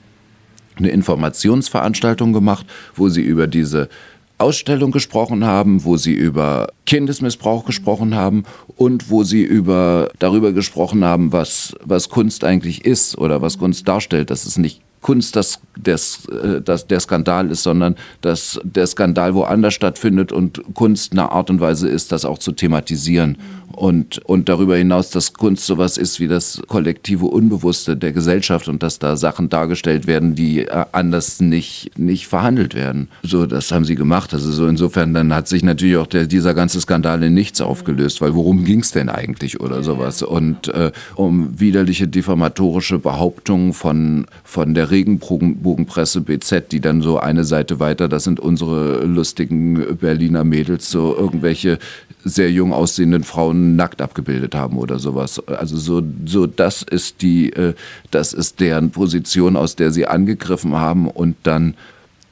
[0.77, 2.65] eine Informationsveranstaltung gemacht,
[2.95, 3.89] wo sie über diese
[4.37, 8.45] Ausstellung gesprochen haben, wo sie über Kindesmissbrauch gesprochen haben
[8.77, 13.87] und wo sie über darüber gesprochen haben, was, was Kunst eigentlich ist oder was Kunst
[13.87, 18.87] darstellt, dass es nicht Kunst das, das, äh, das, der Skandal ist, sondern dass der
[18.87, 23.37] Skandal woanders stattfindet und Kunst eine Art und Weise ist, das auch zu thematisieren.
[23.71, 28.81] Und, und darüber hinaus, dass Kunst sowas ist wie das kollektive Unbewusste der Gesellschaft und
[28.83, 33.09] dass da Sachen dargestellt werden, die äh, anders nicht, nicht verhandelt werden.
[33.23, 34.33] So, das haben sie gemacht.
[34.33, 38.21] Also so insofern, dann hat sich natürlich auch der, dieser ganze Skandal in nichts aufgelöst,
[38.21, 40.23] weil worum ging es denn eigentlich oder sowas?
[40.23, 47.43] Und äh, um widerliche diffamatorische Behauptungen von, von der Regenbogenpresse BZ, die dann so eine
[47.43, 51.79] Seite weiter, das sind unsere lustigen Berliner Mädels, so irgendwelche
[52.23, 55.41] sehr jung aussehenden Frauen nackt abgebildet haben oder sowas.
[55.47, 57.73] Also so, so das ist die, äh,
[58.11, 61.75] das ist deren Position, aus der sie angegriffen haben und dann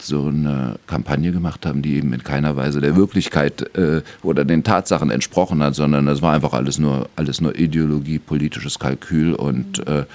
[0.02, 4.64] so eine Kampagne gemacht haben, die eben in keiner Weise der Wirklichkeit äh, oder den
[4.64, 9.86] Tatsachen entsprochen hat, sondern das war einfach alles nur, alles nur Ideologie, politisches Kalkül und
[9.88, 10.06] äh,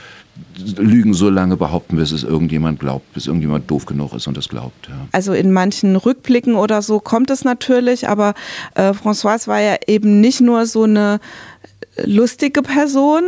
[0.76, 4.48] Lügen so lange behaupten, bis es irgendjemand glaubt, bis irgendjemand doof genug ist und es
[4.48, 4.88] glaubt.
[4.88, 4.94] Ja.
[5.12, 8.34] Also in manchen Rückblicken oder so kommt es natürlich, aber
[8.74, 11.20] äh, Françoise war ja eben nicht nur so eine
[12.04, 13.22] lustige Person,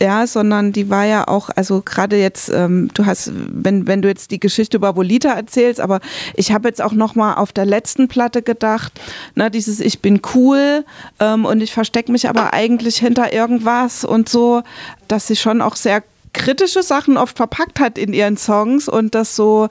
[0.00, 4.08] ja, sondern die war ja auch, also gerade jetzt, ähm, du hast, wenn, wenn du
[4.08, 6.00] jetzt die Geschichte über Bolita erzählst, aber
[6.34, 8.92] ich habe jetzt auch nochmal auf der letzten Platte gedacht,
[9.34, 10.84] ne, dieses Ich bin cool
[11.18, 14.62] ähm, und ich verstecke mich aber eigentlich hinter irgendwas und so,
[15.08, 19.36] dass sie schon auch sehr kritische Sachen oft verpackt hat in ihren Songs und das
[19.36, 19.68] so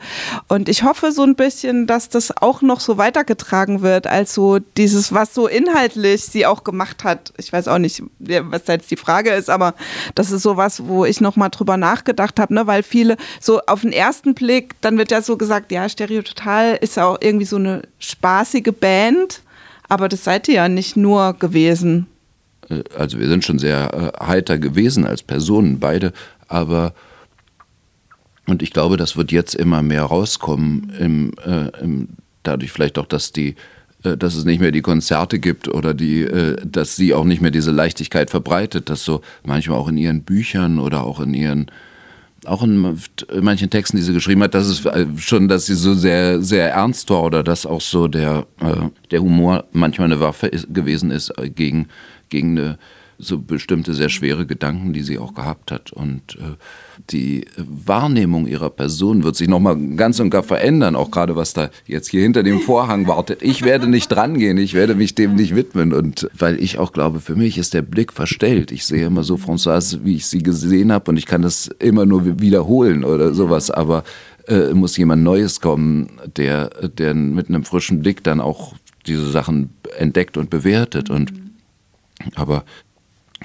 [0.47, 4.59] und ich hoffe so ein bisschen, dass das auch noch so weitergetragen wird, als so
[4.59, 7.33] dieses, was so inhaltlich sie auch gemacht hat.
[7.37, 9.73] Ich weiß auch nicht, was da jetzt die Frage ist, aber
[10.15, 13.61] das ist so was, wo ich noch mal drüber nachgedacht habe, ne, weil viele so
[13.67, 17.17] auf den ersten Blick, dann wird ja so gesagt, ja, Stereo Total ist ja auch
[17.21, 19.41] irgendwie so eine spaßige Band,
[19.89, 22.07] aber das seid ihr ja nicht nur gewesen
[22.69, 26.13] äh, also wir sind schon sehr äh, heiter gewesen als Personen, beide,
[26.47, 26.93] aber
[28.47, 32.07] und ich glaube, das wird jetzt immer mehr rauskommen, im, äh, im,
[32.43, 33.55] dadurch vielleicht auch, dass die
[34.03, 37.41] äh, dass es nicht mehr die Konzerte gibt oder die, äh, dass sie auch nicht
[37.41, 41.71] mehr diese Leichtigkeit verbreitet, dass so manchmal auch in ihren Büchern oder auch in ihren
[42.45, 42.97] auch in
[43.41, 46.71] manchen Texten, die sie geschrieben hat, dass es äh, schon, dass sie so sehr, sehr
[46.71, 48.45] ernst war oder dass auch so der,
[49.11, 51.87] der Humor manchmal eine Waffe gewesen ist gegen,
[52.29, 52.77] gegen eine
[53.19, 55.91] so bestimmte sehr schwere Gedanken, die sie auch gehabt hat.
[55.91, 56.55] Und äh,
[57.09, 61.69] die Wahrnehmung ihrer Person wird sich nochmal ganz und gar verändern, auch gerade was da
[61.85, 63.41] jetzt hier hinter dem Vorhang wartet.
[63.41, 65.93] Ich werde nicht drangehen, ich werde mich dem nicht widmen.
[65.93, 68.71] Und weil ich auch glaube, für mich ist der Blick verstellt.
[68.71, 72.05] Ich sehe immer so Françoise, wie ich sie gesehen habe und ich kann das immer
[72.05, 73.71] nur wiederholen oder sowas.
[73.71, 74.03] Aber
[74.47, 78.75] äh, muss jemand Neues kommen, der, der mit einem frischen Blick dann auch
[79.07, 81.09] diese Sachen entdeckt und bewertet.
[81.09, 81.33] Und
[82.35, 82.63] aber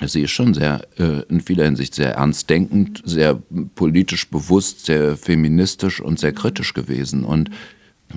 [0.00, 3.40] sie ist schon sehr, äh, in vieler Hinsicht sehr ernst denkend, sehr
[3.74, 7.24] politisch bewusst, sehr feministisch und sehr kritisch gewesen.
[7.24, 7.50] Und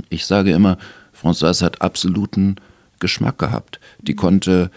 [0.09, 0.77] ich sage immer,
[1.13, 2.55] Françoise hat absoluten
[2.99, 3.79] Geschmack gehabt.
[4.01, 4.71] Die konnte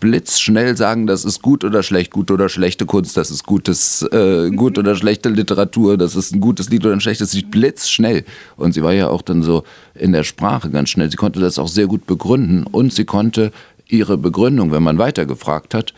[0.00, 4.50] blitzschnell sagen, das ist gut oder schlecht, gut oder schlechte Kunst, das ist gutes, äh,
[4.50, 8.24] gut oder schlechte Literatur, das ist ein gutes Lied oder ein schlechtes Lied, blitzschnell.
[8.56, 9.64] Und sie war ja auch dann so
[9.94, 11.10] in der Sprache ganz schnell.
[11.10, 13.52] Sie konnte das auch sehr gut begründen und sie konnte
[13.86, 15.92] ihre Begründung, wenn man weitergefragt hat,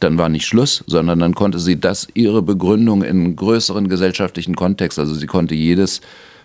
[0.00, 4.98] dann war nicht Schluss, sondern dann konnte sie das, ihre Begründung in größeren gesellschaftlichen Kontext,
[4.98, 6.00] also sie konnte jedes,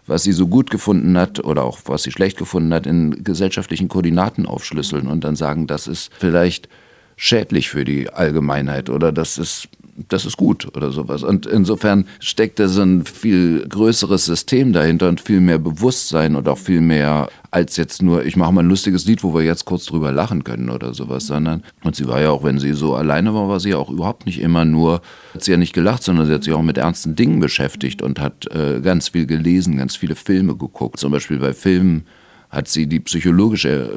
[0.07, 3.87] was sie so gut gefunden hat oder auch was sie schlecht gefunden hat, in gesellschaftlichen
[3.87, 6.69] Koordinaten aufschlüsseln und dann sagen, das ist vielleicht
[7.15, 9.67] schädlich für die Allgemeinheit oder das ist
[10.07, 11.23] das ist gut oder sowas.
[11.23, 16.47] Und insofern steckt da so ein viel größeres System dahinter und viel mehr Bewusstsein und
[16.47, 19.65] auch viel mehr als jetzt nur, ich mache mal ein lustiges Lied, wo wir jetzt
[19.65, 22.93] kurz drüber lachen können oder sowas, sondern, und sie war ja auch, wenn sie so
[22.95, 25.01] alleine war, war sie ja auch überhaupt nicht immer nur,
[25.33, 28.19] hat sie ja nicht gelacht, sondern sie hat sich auch mit ernsten Dingen beschäftigt und
[28.19, 30.99] hat äh, ganz viel gelesen, ganz viele Filme geguckt.
[30.99, 32.05] Zum Beispiel bei Filmen
[32.49, 33.91] hat sie die psychologische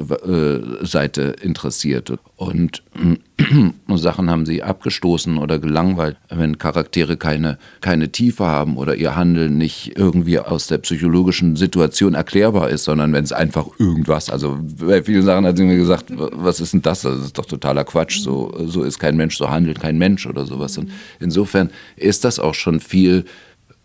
[0.81, 2.13] äh, Seite interessiert.
[2.35, 2.83] Und
[3.37, 9.15] äh, Sachen haben sie abgestoßen oder gelangweilt, wenn Charaktere keine, keine Tiefe haben oder ihr
[9.15, 14.59] Handeln nicht irgendwie aus der psychologischen Situation erklärbar ist, sondern wenn es einfach irgendwas, also
[14.79, 17.01] bei vielen Sachen hat sie mir gesagt, was ist denn das?
[17.01, 18.19] Das ist doch totaler Quatsch.
[18.19, 20.77] So, so ist kein Mensch, so handelt kein Mensch oder sowas.
[20.77, 23.25] Und insofern ist das auch schon viel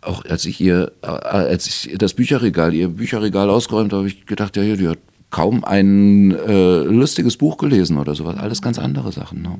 [0.01, 4.25] auch als ich ihr, äh, als ich das Bücherregal, ihr Bücherregal ausgeräumt habe, habe ich
[4.25, 8.37] gedacht, ja, die hat kaum ein äh, lustiges Buch gelesen oder sowas.
[8.37, 9.41] Alles ganz andere Sachen.
[9.41, 9.59] Ne?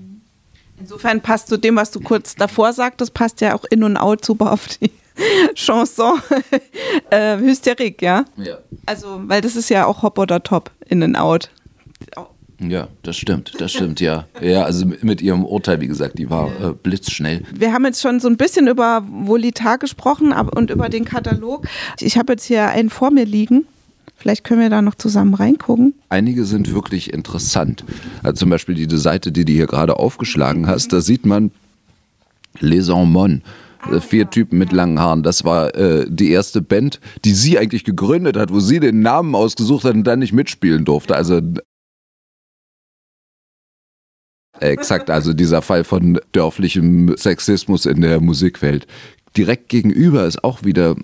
[0.79, 4.23] Insofern passt zu dem, was du kurz davor sagtest, passt ja auch in und out
[4.23, 4.91] super auf die
[5.55, 6.19] Chanson
[7.09, 8.25] äh, Hysterik, ja?
[8.37, 8.57] Ja.
[8.85, 11.49] Also, weil das ist ja auch Hop oder Top, in and out.
[12.59, 14.27] Ja, das stimmt, das stimmt, ja.
[14.41, 17.43] Ja, also mit ihrem Urteil, wie gesagt, die war äh, blitzschnell.
[17.53, 21.67] Wir haben jetzt schon so ein bisschen über Volita gesprochen und über den Katalog.
[21.99, 23.65] Ich habe jetzt hier einen vor mir liegen.
[24.17, 25.93] Vielleicht können wir da noch zusammen reingucken.
[26.09, 27.85] Einige sind wirklich interessant.
[28.21, 31.51] Also zum Beispiel diese Seite, die du hier gerade aufgeschlagen hast, da sieht man
[32.59, 33.41] Les Enmons.
[33.81, 35.23] Ah, vier Typen mit langen Haaren.
[35.23, 39.35] Das war äh, die erste Band, die sie eigentlich gegründet hat, wo sie den Namen
[39.35, 41.15] ausgesucht hat und dann nicht mitspielen durfte.
[41.15, 41.39] Also
[44.59, 48.87] Exakt, also dieser Fall von dörflichem Sexismus in der Musikwelt.
[49.37, 50.95] Direkt gegenüber ist auch wieder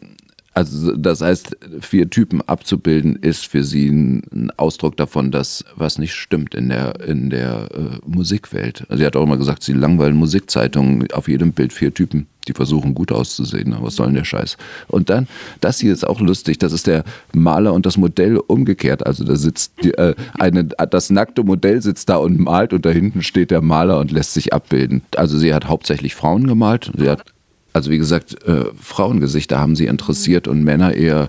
[0.56, 6.14] also das heißt, vier Typen abzubilden, ist für sie ein Ausdruck davon, dass was nicht
[6.14, 8.86] stimmt in der, in der äh, Musikwelt.
[8.88, 12.54] Also sie hat auch immer gesagt, sie langweilen Musikzeitungen, auf jedem Bild vier Typen, die
[12.54, 13.74] versuchen gut auszusehen.
[13.74, 14.56] Aber was soll denn der Scheiß?
[14.88, 15.28] Und dann,
[15.60, 17.04] das hier ist auch lustig, das ist der
[17.34, 19.06] Maler und das Modell umgekehrt.
[19.06, 22.92] Also da sitzt die, äh, eine, das nackte Modell sitzt da und malt und da
[22.92, 25.02] hinten steht der Maler und lässt sich abbilden.
[25.18, 26.94] Also sie hat hauptsächlich Frauen gemalt.
[26.98, 27.35] Sie hat
[27.76, 31.28] also wie gesagt, äh, Frauengesichter haben sie interessiert und Männer eher,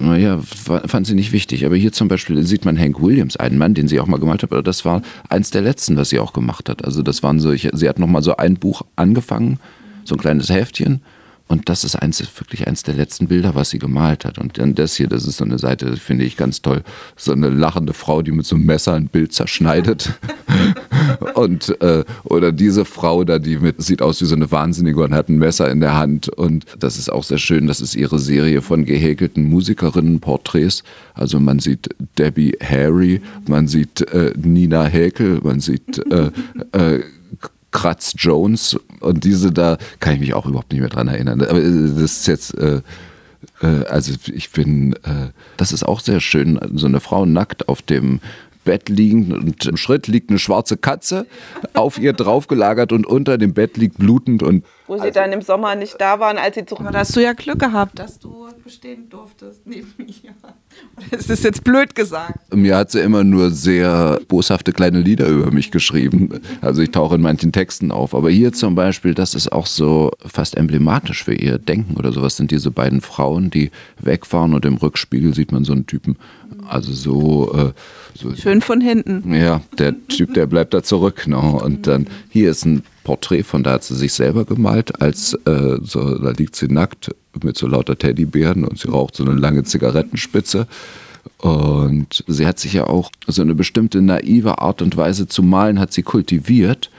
[0.00, 1.66] naja, fand sie nicht wichtig.
[1.66, 4.42] Aber hier zum Beispiel sieht man Hank Williams, einen Mann, den sie auch mal gemalt
[4.42, 6.86] hat, aber das war eins der letzten, was sie auch gemacht hat.
[6.86, 9.60] Also das waren so, ich, sie hat nochmal so ein Buch angefangen,
[10.04, 11.02] so ein kleines Heftchen
[11.48, 14.38] und das ist eins, wirklich eins der letzten Bilder, was sie gemalt hat.
[14.38, 16.82] Und dann das hier, das ist so eine Seite, das finde ich ganz toll.
[17.16, 20.12] So eine lachende Frau, die mit so einem Messer ein Bild zerschneidet.
[21.34, 25.14] und äh, oder diese Frau da, die mit, sieht aus wie so eine Wahnsinnige und
[25.14, 26.28] hat ein Messer in der Hand.
[26.28, 27.66] Und das ist auch sehr schön.
[27.66, 30.84] Das ist ihre Serie von gehäkelten Musikerinnen-Porträts.
[31.14, 31.88] Also man sieht
[32.18, 36.30] Debbie Harry, man sieht äh, Nina Häkel, man sieht äh,
[36.72, 37.00] äh
[37.72, 41.40] Kratz Jones und diese da kann ich mich auch überhaupt nicht mehr dran erinnern.
[41.40, 42.80] Aber äh, das ist jetzt, äh,
[43.62, 47.82] äh, also ich bin, äh, das ist auch sehr schön, so eine Frau nackt auf
[47.82, 48.20] dem
[48.64, 51.26] Bett liegend und im Schritt liegt eine schwarze Katze
[51.74, 55.42] auf ihr draufgelagert und unter dem Bett liegt blutend und wo sie also, dann im
[55.42, 56.82] Sommer nicht da waren, als sie zurück.
[56.82, 60.34] Aber da hast du ja Glück gehabt, dass du bestehen durftest neben mir.
[61.10, 62.54] Das ist jetzt blöd gesagt.
[62.54, 66.40] Mir hat sie immer nur sehr boshafte kleine Lieder über mich geschrieben.
[66.60, 68.14] Also ich tauche in manchen Texten auf.
[68.14, 72.36] Aber hier zum Beispiel, das ist auch so fast emblematisch für ihr Denken oder sowas,
[72.36, 76.16] sind diese beiden Frauen, die wegfahren und im Rückspiegel sieht man so einen Typen.
[76.68, 77.72] Also so, äh,
[78.14, 79.34] so schön von hinten.
[79.34, 81.26] Ja, der Typ, der bleibt da zurück.
[81.26, 81.42] No?
[81.42, 81.52] Ne?
[81.64, 85.78] Und dann hier ist ein Porträt von da hat sie sich selber gemalt, als äh,
[85.82, 87.10] so, da liegt sie nackt
[87.42, 90.66] mit so lauter Teddybären und sie raucht so eine lange Zigarettenspitze.
[91.38, 95.78] Und sie hat sich ja auch so eine bestimmte naive Art und Weise zu malen,
[95.78, 96.90] hat sie kultiviert.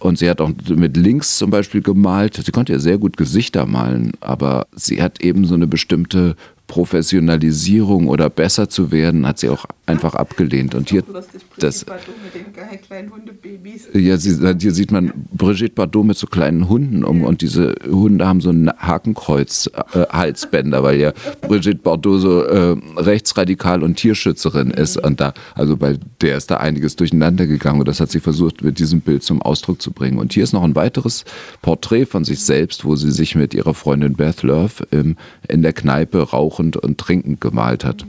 [0.00, 2.40] Und sie hat auch mit links zum Beispiel gemalt.
[2.42, 6.36] Sie konnte ja sehr gut Gesichter malen, aber sie hat eben so eine bestimmte
[6.68, 10.74] Professionalisierung oder besser zu werden, hat sie auch einfach abgelehnt.
[10.74, 11.02] Und hier,
[11.56, 11.86] das,
[13.94, 18.26] ja, sie, hier sieht man Brigitte Bardot mit so kleinen Hunden um und diese Hunde
[18.26, 24.98] haben so ein Hakenkreuz-Halsbänder, äh, weil ja Brigitte Bardot so äh, rechtsradikal und Tierschützerin ist
[24.98, 28.62] und da, also bei der ist da einiges durcheinander gegangen und das hat sie versucht
[28.62, 30.18] mit diesem Bild zum Ausdruck zu bringen.
[30.18, 31.24] Und hier ist noch ein weiteres
[31.62, 35.16] Porträt von sich selbst, wo sie sich mit ihrer Freundin Beth Love im,
[35.48, 38.04] in der Kneipe rauchend und trinkend gemalt hat.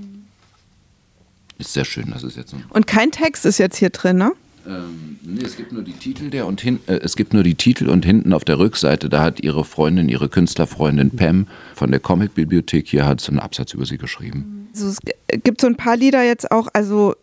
[1.60, 2.56] Ist sehr schön, das ist jetzt.
[2.70, 4.32] Und kein Text ist jetzt hier drin, ne?
[4.66, 7.56] Ähm, nee, es gibt nur die Titel der und hin, äh, es gibt nur die
[7.56, 12.00] Titel und hinten auf der Rückseite, da hat ihre Freundin, ihre Künstlerfreundin Pam von der
[12.00, 14.70] Comicbibliothek hier hat so einen Absatz über sie geschrieben.
[14.74, 15.00] Also es
[15.44, 17.16] gibt so ein paar Lieder jetzt auch, also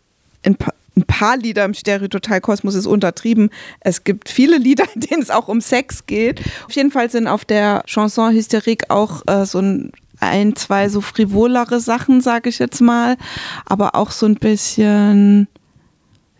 [0.44, 3.50] ein paar, ein paar Lieder im Stereototalkosmos ist untertrieben.
[3.80, 6.40] Es gibt viele Lieder, in denen es auch um Sex geht.
[6.66, 11.00] Auf jeden Fall sind auf der Chanson Hysterique auch äh, so ein ein, zwei so
[11.00, 13.16] frivolere Sachen, sage ich jetzt mal,
[13.64, 15.48] aber auch so ein bisschen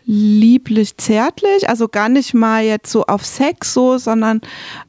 [0.05, 4.39] lieblich, zärtlich, also gar nicht mal jetzt so auf Sex so, sondern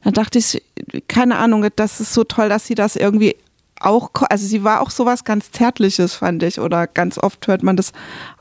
[0.03, 0.63] da dachte ich,
[1.09, 3.35] keine Ahnung, das ist so toll, dass sie das irgendwie
[3.81, 7.75] auch, also sie war auch sowas ganz Zärtliches, fand ich, oder ganz oft hört man
[7.75, 7.91] das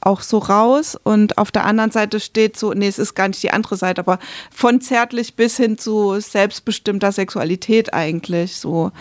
[0.01, 3.42] auch so raus und auf der anderen Seite steht so, nee, es ist gar nicht
[3.42, 4.18] die andere Seite, aber
[4.53, 8.92] von zärtlich bis hin zu selbstbestimmter Sexualität eigentlich so.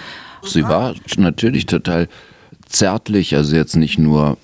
[0.43, 2.07] Sie war natürlich total
[2.67, 4.37] zärtlich, also jetzt nicht nur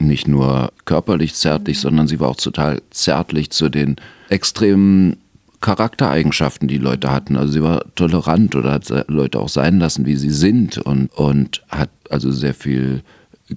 [0.00, 3.96] nicht nur körperlich zärtlich, sondern sie war auch total zärtlich zu den
[4.30, 5.18] extremen
[5.60, 7.36] Charaktereigenschaften, die Leute hatten.
[7.36, 11.62] Also sie war tolerant oder hat Leute auch sein lassen, wie sie sind und, und
[11.68, 13.02] hat also sehr viel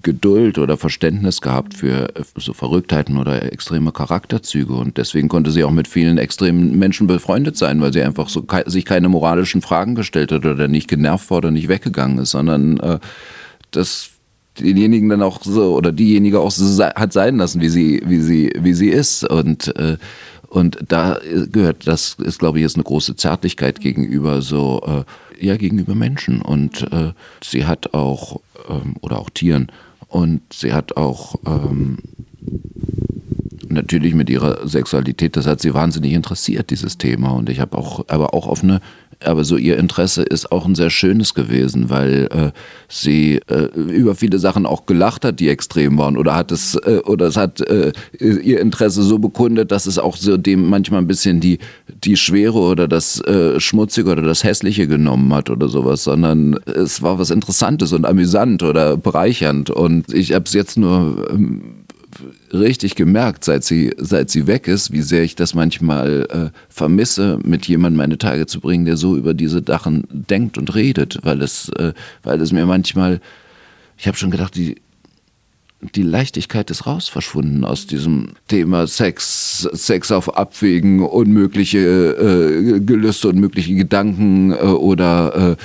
[0.01, 4.73] Geduld oder Verständnis gehabt für so Verrücktheiten oder extreme Charakterzüge.
[4.73, 8.45] Und deswegen konnte sie auch mit vielen extremen Menschen befreundet sein, weil sie einfach so
[8.65, 12.79] sich keine moralischen Fragen gestellt hat oder nicht genervt war oder nicht weggegangen ist, sondern
[12.79, 12.99] äh,
[13.71, 14.09] das
[14.59, 18.51] denjenigen dann auch so oder diejenige auch so hat sein lassen, wie sie, wie sie,
[18.57, 19.23] wie sie ist.
[19.23, 19.97] Und, äh,
[20.49, 21.19] und da
[21.51, 25.03] gehört, das ist, glaube ich, jetzt eine große Zärtlichkeit gegenüber so, äh,
[25.39, 26.41] ja, gegenüber Menschen.
[26.41, 27.13] Und äh,
[27.43, 29.71] sie hat auch, ähm, oder auch Tieren,
[30.07, 31.97] und sie hat auch ähm,
[33.73, 37.31] natürlich mit ihrer Sexualität, das hat sie wahnsinnig interessiert, dieses Thema.
[37.31, 38.81] Und ich habe auch, aber auch auf eine
[39.25, 42.51] aber so ihr Interesse ist auch ein sehr schönes gewesen, weil äh,
[42.89, 46.99] sie äh, über viele Sachen auch gelacht hat, die extrem waren oder hat es äh,
[47.05, 51.07] oder es hat äh, ihr Interesse so bekundet, dass es auch so dem manchmal ein
[51.07, 51.59] bisschen die
[52.03, 57.01] die Schwere oder das äh, Schmutzige oder das Hässliche genommen hat oder sowas, sondern es
[57.01, 61.82] war was Interessantes und amüsant oder bereichernd und ich habe es jetzt nur ähm,
[62.51, 67.39] richtig gemerkt, seit sie, seit sie weg ist, wie sehr ich das manchmal äh, vermisse,
[67.43, 71.41] mit jemandem meine Tage zu bringen, der so über diese Sachen denkt und redet, weil
[71.41, 71.93] es, äh,
[72.23, 73.21] weil es mir manchmal,
[73.97, 74.75] ich habe schon gedacht, die,
[75.95, 83.29] die Leichtigkeit ist raus verschwunden aus diesem Thema Sex, Sex auf Abwägen, unmögliche äh, Gelüste,
[83.29, 85.55] unmögliche Gedanken äh, oder äh,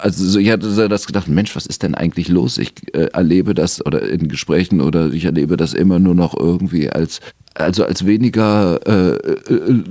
[0.00, 2.58] also ich hatte das gedacht, Mensch, was ist denn eigentlich los?
[2.58, 6.90] Ich äh, erlebe das oder in Gesprächen oder ich erlebe das immer nur noch irgendwie
[6.90, 7.20] als
[7.54, 9.82] also als weniger äh, äh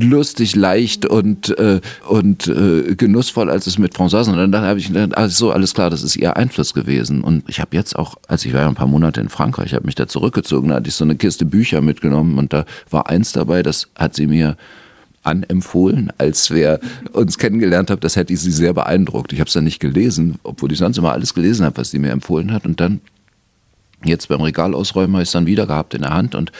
[0.00, 4.30] lustig, leicht und, äh, und äh, genussvoll, als es mit Françoise.
[4.30, 7.22] Und dann habe ich gedacht, also so, alles klar, das ist ihr Einfluss gewesen.
[7.22, 9.86] Und ich habe jetzt auch, als ich war ja ein paar Monate in Frankreich, habe
[9.86, 13.32] mich da zurückgezogen, da hatte ich so eine Kiste Bücher mitgenommen und da war eins
[13.32, 14.56] dabei, das hat sie mir
[15.24, 16.80] anempfohlen, als wir
[17.12, 18.00] uns kennengelernt haben.
[18.00, 19.32] Das hätte ich sie sehr beeindruckt.
[19.32, 21.98] Ich habe es dann nicht gelesen, obwohl ich sonst immer alles gelesen habe, was sie
[21.98, 22.64] mir empfohlen hat.
[22.66, 23.00] Und dann
[24.04, 26.52] jetzt beim Regal ausräumen habe ich es dann wieder gehabt in der Hand und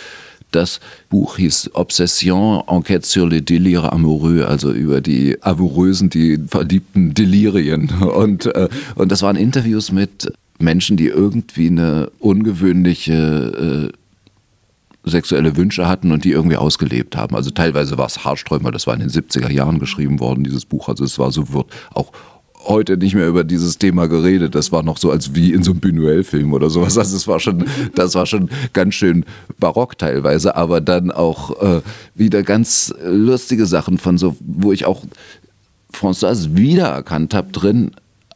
[0.54, 0.78] das
[1.10, 7.90] Buch hieß Obsession, Enquête sur les délires amoureux, also über die amourösen, die verliebten Delirien.
[7.90, 13.96] Und, äh, und das waren Interviews mit Menschen, die irgendwie eine ungewöhnliche äh,
[15.04, 17.36] sexuelle Wünsche hatten und die irgendwie ausgelebt haben.
[17.36, 20.88] Also teilweise war es Haarsträumer, das war in den 70er Jahren geschrieben worden, dieses Buch.
[20.88, 22.12] Also es war so, wird auch
[22.66, 24.54] heute nicht mehr über dieses Thema geredet.
[24.54, 26.96] Das war noch so als wie in so einem Buñuel-Film oder sowas.
[26.96, 29.24] Also es war schon, das war schon ganz schön
[29.58, 31.82] barock teilweise, aber dann auch äh,
[32.14, 35.02] wieder ganz lustige Sachen von so, wo ich auch
[35.92, 37.92] Françoise wiedererkannt habe drin,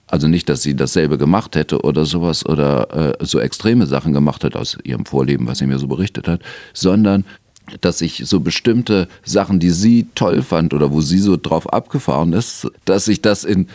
[0.09, 4.42] also nicht, dass sie dasselbe gemacht hätte oder sowas oder äh, so extreme Sachen gemacht
[4.42, 6.40] hat aus ihrem Vorleben, was sie mir so berichtet hat,
[6.72, 7.24] sondern
[7.82, 12.32] dass ich so bestimmte Sachen, die sie toll fand oder wo sie so drauf abgefahren
[12.32, 13.68] ist, dass ich das in,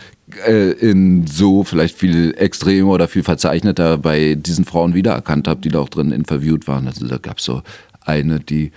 [0.46, 5.68] äh, in so vielleicht viel extremer oder viel verzeichneter bei diesen Frauen wiedererkannt habe, die
[5.68, 6.88] da auch drin interviewt waren.
[6.88, 7.62] Also da gab es so
[8.00, 8.72] eine, die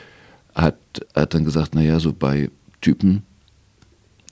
[0.53, 0.78] hat,
[1.16, 2.49] hat dann gesagt, naja, so bei
[2.82, 3.24] Typen,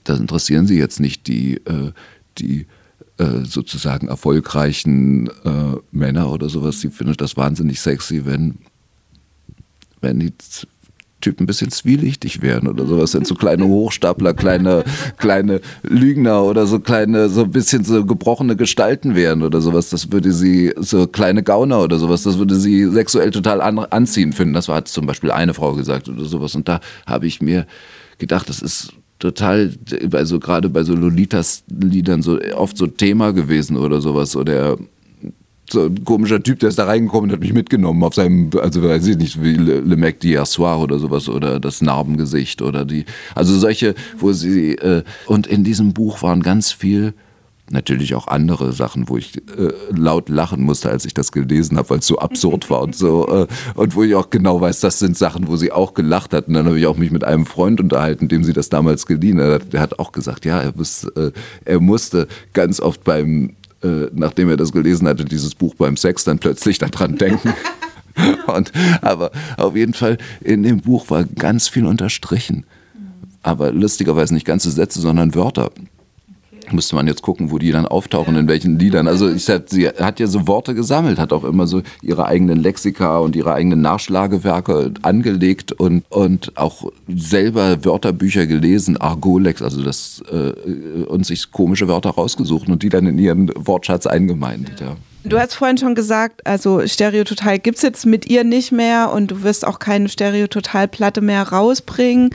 [0.03, 1.91] das interessieren sie jetzt nicht die, äh,
[2.37, 2.67] die
[3.17, 8.57] äh, sozusagen erfolgreichen äh, Männer oder sowas, die finden das wahnsinnig sexy, wenn,
[10.01, 10.33] wenn die
[11.21, 14.83] Typen ein bisschen zwielichtig werden oder sowas, wenn so kleine Hochstapler, kleine,
[15.17, 20.11] kleine Lügner oder so kleine, so ein bisschen so gebrochene Gestalten wären oder sowas, das
[20.11, 24.53] würde sie, so kleine Gauner oder sowas, das würde sie sexuell total an, anziehend finden.
[24.53, 26.53] Das hat zum Beispiel eine Frau gesagt oder sowas.
[26.53, 27.65] Und da habe ich mir
[28.19, 29.73] gedacht, das ist total,
[30.11, 34.35] also gerade bei so Lolitas-Liedern so oft so Thema gewesen oder sowas.
[34.35, 34.77] Oder
[35.69, 38.83] so ein komischer Typ, der ist da reingekommen und hat mich mitgenommen auf seinem, also
[38.83, 42.85] weiß ich nicht, wie Le, Le Mec d'hier soir oder sowas oder das Narbengesicht oder
[42.85, 47.13] die, also solche, wo sie, äh, und in diesem Buch waren ganz viel
[47.69, 51.89] natürlich auch andere Sachen, wo ich äh, laut lachen musste, als ich das gelesen habe,
[51.89, 53.27] weil es so absurd war und so.
[53.27, 56.47] Äh, und wo ich auch genau weiß, das sind Sachen, wo sie auch gelacht hat.
[56.47, 59.41] Und dann habe ich auch mich mit einem Freund unterhalten, dem sie das damals geliehen
[59.41, 59.73] hat.
[59.73, 61.31] Der hat auch gesagt, ja, er, muss, äh,
[61.65, 66.23] er musste ganz oft beim äh, nachdem er das gelesen hatte, dieses Buch beim Sex,
[66.23, 67.53] dann plötzlich daran denken.
[68.47, 72.65] Und, aber auf jeden Fall, in dem Buch war ganz viel unterstrichen.
[73.43, 75.71] Aber lustigerweise nicht ganze Sätze, sondern Wörter.
[76.73, 79.07] Müsste man jetzt gucken, wo die dann auftauchen, in welchen Liedern.
[79.07, 83.19] Also ich, sie hat ja so Worte gesammelt, hat auch immer so ihre eigenen Lexika
[83.19, 91.03] und ihre eigenen Nachschlagewerke angelegt und, und auch selber Wörterbücher gelesen, Argolex, also das, äh,
[91.03, 94.81] und sich komische Wörter rausgesucht und die dann in ihren Wortschatz eingemeindet.
[94.81, 94.95] Ja.
[95.27, 99.31] Du hast vorhin schon gesagt, also Stereototal gibt es jetzt mit ihr nicht mehr und
[99.31, 102.29] du wirst auch keine Stereototal-Platte mehr rausbringen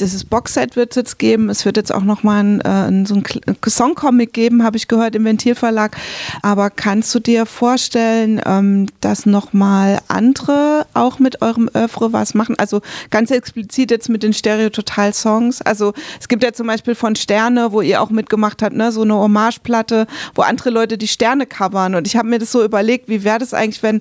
[0.00, 1.50] dieses Boxset wird es jetzt geben.
[1.50, 3.24] Es wird jetzt auch nochmal ein, äh, so ein
[3.66, 5.96] Songcomic geben, habe ich gehört, im Ventilverlag.
[6.42, 12.56] Aber kannst du dir vorstellen, ähm, dass nochmal andere auch mit eurem Öffre was machen?
[12.58, 12.80] Also
[13.10, 15.62] ganz explizit jetzt mit den Stereo-Total-Songs.
[15.62, 19.02] Also es gibt ja zum Beispiel von Sterne, wo ihr auch mitgemacht habt, ne, so
[19.02, 21.94] eine Hommageplatte, wo andere Leute die Sterne covern.
[21.94, 24.00] Und ich habe mir das so überlegt, wie wäre das eigentlich, wenn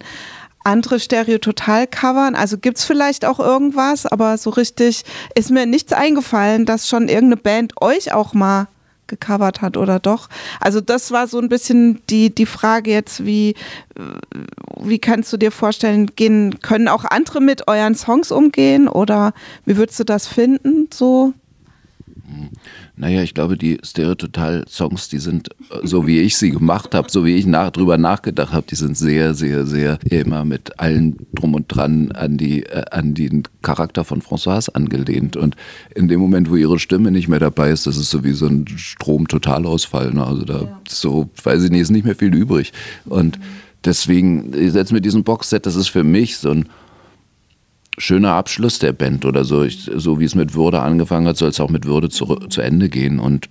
[0.68, 2.36] andere Stereo-Total covern?
[2.36, 5.04] Also gibt es vielleicht auch irgendwas, aber so richtig
[5.36, 8.68] ist mir nichts eingefallen, dass schon irgendeine Band euch auch mal
[9.08, 10.30] gecovert hat oder doch.
[10.60, 13.56] Also das war so ein bisschen die, die Frage jetzt, wie,
[14.80, 19.34] wie kannst du dir vorstellen, gehen, können auch andere mit euren Songs umgehen oder
[19.66, 20.90] wie würdest du das finden?
[20.94, 21.34] So?
[23.00, 27.24] Naja, ich glaube, die Stereototal-Songs, die sind, äh, so wie ich sie gemacht habe, so
[27.26, 31.54] wie ich nach, drüber nachgedacht habe, die sind sehr, sehr, sehr immer mit allen drum
[31.54, 35.38] und dran an, die, äh, an den Charakter von Françoise angelehnt.
[35.38, 35.56] Und
[35.94, 38.48] in dem Moment, wo ihre Stimme nicht mehr dabei ist, das ist so wie so
[38.48, 40.12] ein Strom-Totalausfall.
[40.14, 40.26] Ne?
[40.26, 40.80] Also da ja.
[40.90, 42.74] so, weiß ich nicht, ist nicht mehr viel übrig.
[43.06, 43.38] Und
[43.86, 46.66] deswegen, jetzt mit diesem Boxset, das ist für mich so ein
[47.98, 49.64] schöner Abschluss der Band oder so.
[49.64, 52.62] Ich, so wie es mit Würde angefangen hat, soll es auch mit Würde zu, zu
[52.62, 53.20] Ende gehen.
[53.20, 53.50] Und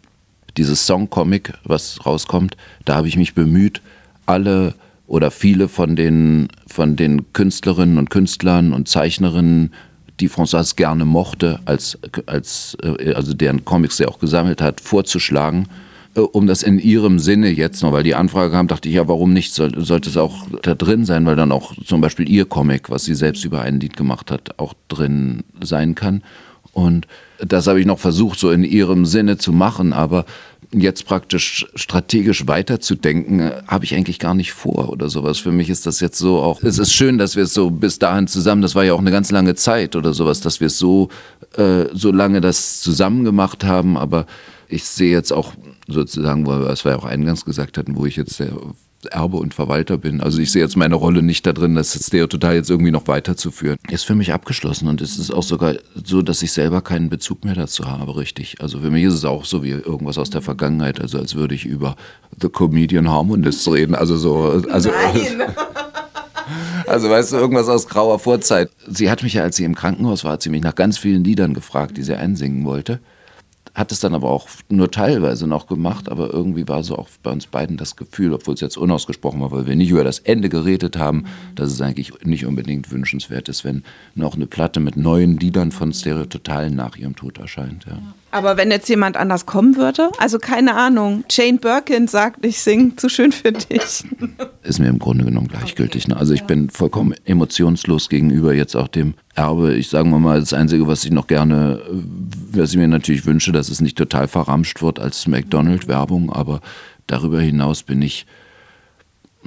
[0.56, 3.82] dieses Songcomic, was rauskommt, da habe ich mich bemüht,
[4.26, 4.74] alle
[5.06, 9.72] oder viele von den, von den Künstlerinnen und Künstlern und Zeichnerinnen,
[10.18, 15.68] die François gerne mochte, als, als, äh, also deren Comics sie auch gesammelt hat, vorzuschlagen
[16.20, 19.32] um das in ihrem Sinne jetzt noch, weil die Anfrage kam, dachte ich, ja, warum
[19.32, 19.52] nicht?
[19.52, 23.04] Soll, sollte es auch da drin sein, weil dann auch zum Beispiel ihr Comic, was
[23.04, 26.22] sie selbst über ein Lied gemacht hat, auch drin sein kann.
[26.72, 27.06] Und
[27.38, 30.26] das habe ich noch versucht, so in ihrem Sinne zu machen, aber
[30.72, 35.38] jetzt praktisch strategisch weiterzudenken, äh, habe ich eigentlich gar nicht vor oder sowas.
[35.38, 37.98] Für mich ist das jetzt so auch, es ist schön, dass wir es so bis
[37.98, 40.78] dahin zusammen, das war ja auch eine ganz lange Zeit oder sowas, dass wir es
[40.78, 41.08] so,
[41.56, 44.26] äh, so lange das zusammen gemacht haben, aber
[44.68, 45.52] ich sehe jetzt auch
[45.86, 48.52] sozusagen, was wir ja auch eingangs gesagt hatten, wo ich jetzt der
[49.10, 50.20] Erbe und Verwalter bin.
[50.20, 53.76] Also ich sehe jetzt meine Rolle nicht da drin, das Stereo jetzt irgendwie noch weiterzuführen.
[53.88, 57.44] Ist für mich abgeschlossen und es ist auch sogar so, dass ich selber keinen Bezug
[57.44, 58.60] mehr dazu habe, richtig.
[58.60, 61.54] Also für mich ist es auch so wie irgendwas aus der Vergangenheit, also als würde
[61.54, 61.96] ich über
[62.40, 63.94] The Comedian Harmonist reden.
[63.94, 64.90] Also so, also.
[64.90, 65.48] Nein.
[66.86, 68.70] Also weißt du, irgendwas aus grauer Vorzeit.
[68.86, 71.24] Sie hat mich ja, als sie im Krankenhaus war, hat sie mich nach ganz vielen
[71.24, 73.00] Liedern gefragt, die sie einsingen wollte
[73.76, 77.30] hat es dann aber auch nur teilweise noch gemacht, aber irgendwie war so auch bei
[77.30, 80.48] uns beiden das Gefühl, obwohl es jetzt unausgesprochen war, weil wir nicht über das Ende
[80.48, 85.36] geredet haben, dass es eigentlich nicht unbedingt wünschenswert ist, wenn noch eine Platte mit neuen
[85.36, 87.84] Liedern von Stereototal nach ihrem Tod erscheint.
[87.84, 87.98] Ja.
[88.32, 92.96] Aber wenn jetzt jemand anders kommen würde, also keine Ahnung, Jane Birkin sagt, ich singe
[92.96, 94.04] zu schön für dich.
[94.62, 96.08] Ist mir im Grunde genommen gleichgültig.
[96.08, 96.16] Ne?
[96.16, 99.74] Also ich bin vollkommen emotionslos gegenüber jetzt auch dem Erbe.
[99.74, 101.80] Ich sage mal, das Einzige, was ich noch gerne,
[102.50, 106.60] was ich mir natürlich wünsche, dass es nicht total verramscht wird als McDonald-Werbung, aber
[107.06, 108.26] darüber hinaus bin ich,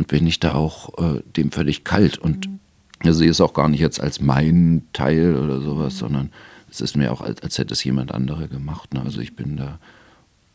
[0.08, 2.48] bin ich da auch äh, dem völlig kalt und
[3.04, 3.14] mhm.
[3.14, 6.32] sehe es auch gar nicht jetzt als mein Teil oder sowas, sondern
[6.70, 8.94] es ist mir auch, als, als hätte es jemand andere gemacht.
[8.94, 9.02] Ne?
[9.02, 9.80] Also ich bin da,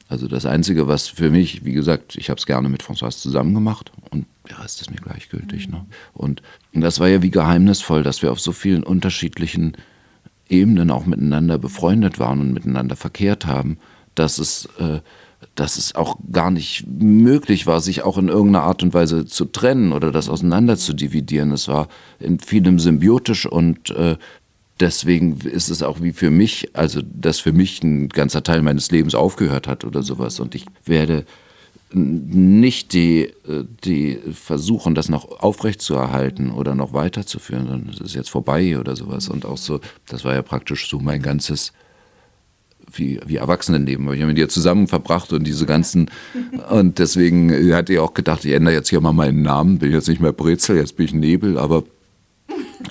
[0.08, 3.54] also das Einzige, was für mich, wie gesagt, ich habe es gerne mit François zusammen
[3.54, 5.68] gemacht und der Rest ist mir gleichgültig.
[5.68, 5.84] Ne?
[6.12, 6.42] Und
[6.72, 9.76] das war ja wie geheimnisvoll, dass wir auf so vielen unterschiedlichen
[10.48, 13.78] Ebenen auch miteinander befreundet waren und miteinander verkehrt haben,
[14.14, 15.00] dass es, äh,
[15.54, 19.46] dass es auch gar nicht möglich war, sich auch in irgendeiner Art und Weise zu
[19.46, 21.50] trennen oder das auseinander zu dividieren.
[21.52, 21.88] Es war
[22.18, 24.16] in vielem symbiotisch und äh,
[24.80, 28.90] deswegen ist es auch wie für mich, also dass für mich ein ganzer Teil meines
[28.90, 30.40] Lebens aufgehört hat oder sowas.
[30.40, 31.24] Und ich werde
[31.92, 38.30] nicht die, äh, die versuchen, das noch aufrechtzuerhalten oder noch weiterzuführen, sondern es ist jetzt
[38.30, 39.28] vorbei oder sowas.
[39.28, 41.72] Und auch so, das war ja praktisch so mein ganzes
[42.92, 44.06] wie, wie Erwachsenenleben.
[44.12, 46.10] Ich habe mit ihr zusammen verbracht und diese ganzen,
[46.70, 50.08] und deswegen hatte ich auch gedacht, ich ändere jetzt hier mal meinen Namen, bin jetzt
[50.08, 51.84] nicht mehr Brezel, jetzt bin ich Nebel, aber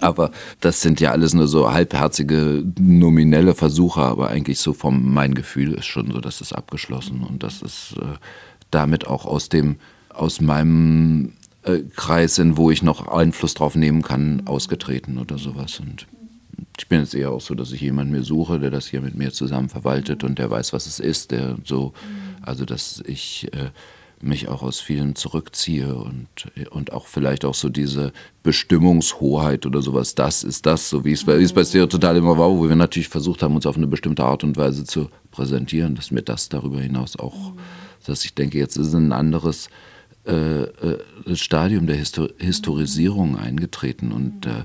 [0.01, 5.33] aber das sind ja alles nur so halbherzige, nominelle Versuche, aber eigentlich so vom, mein
[5.33, 8.17] Gefühl ist schon so, dass es abgeschlossen und das ist äh,
[8.71, 9.77] damit auch aus dem,
[10.09, 15.79] aus meinem äh, Kreis, in wo ich noch Einfluss drauf nehmen kann, ausgetreten oder sowas.
[15.79, 16.07] Und
[16.77, 19.15] ich bin jetzt eher auch so, dass ich jemanden mir suche, der das hier mit
[19.15, 21.93] mir zusammen verwaltet und der weiß, was es ist, der so,
[22.41, 23.69] also dass ich äh,
[24.23, 26.27] mich auch aus vielen zurückziehe und,
[26.71, 31.27] und auch vielleicht auch so diese Bestimmungshoheit oder sowas, das ist das, so wie es,
[31.27, 33.87] wie es bei Stereo total immer war, wo wir natürlich versucht haben, uns auf eine
[33.87, 37.53] bestimmte Art und Weise zu präsentieren, dass mir das darüber hinaus auch,
[38.05, 39.69] dass ich denke, jetzt ist ein anderes
[40.25, 40.99] äh, äh,
[41.33, 44.63] Stadium der Histor Historisierung eingetreten und äh,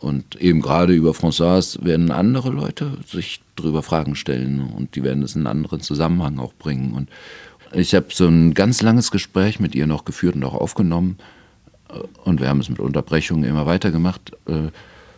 [0.00, 5.24] und eben gerade über François werden andere Leute sich darüber Fragen stellen und die werden
[5.24, 6.92] es in einen anderen Zusammenhang auch bringen.
[6.92, 7.08] Und,
[7.72, 11.18] ich habe so ein ganz langes Gespräch mit ihr noch geführt und auch aufgenommen.
[12.24, 14.70] Und wir haben es mit Unterbrechungen immer weitergemacht, äh,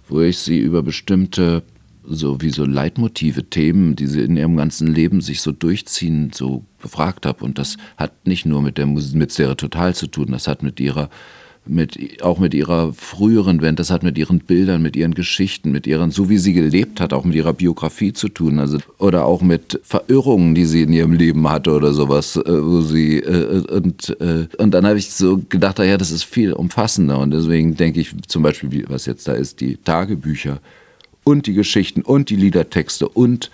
[0.08, 1.62] wo ich sie über bestimmte,
[2.04, 6.64] so wie so Leitmotive, Themen, die sie in ihrem ganzen Leben sich so durchziehen, so
[6.80, 7.44] befragt habe.
[7.44, 10.62] Und das hat nicht nur mit der Musik, mit Serie Total zu tun, das hat
[10.62, 11.10] mit ihrer
[11.70, 15.86] mit, auch mit ihrer früheren Band, das hat mit ihren Bildern, mit ihren Geschichten, mit
[15.86, 18.58] ihren, so wie sie gelebt hat, auch mit ihrer Biografie zu tun.
[18.58, 22.80] Also, oder auch mit Verirrungen, die sie in ihrem Leben hatte oder sowas, äh, wo
[22.80, 27.18] sie, äh, und, äh, und dann habe ich so gedacht, ja, das ist viel umfassender.
[27.18, 30.60] Und deswegen denke ich zum Beispiel, was jetzt da ist, die Tagebücher
[31.24, 33.50] und die Geschichten und die Liedertexte und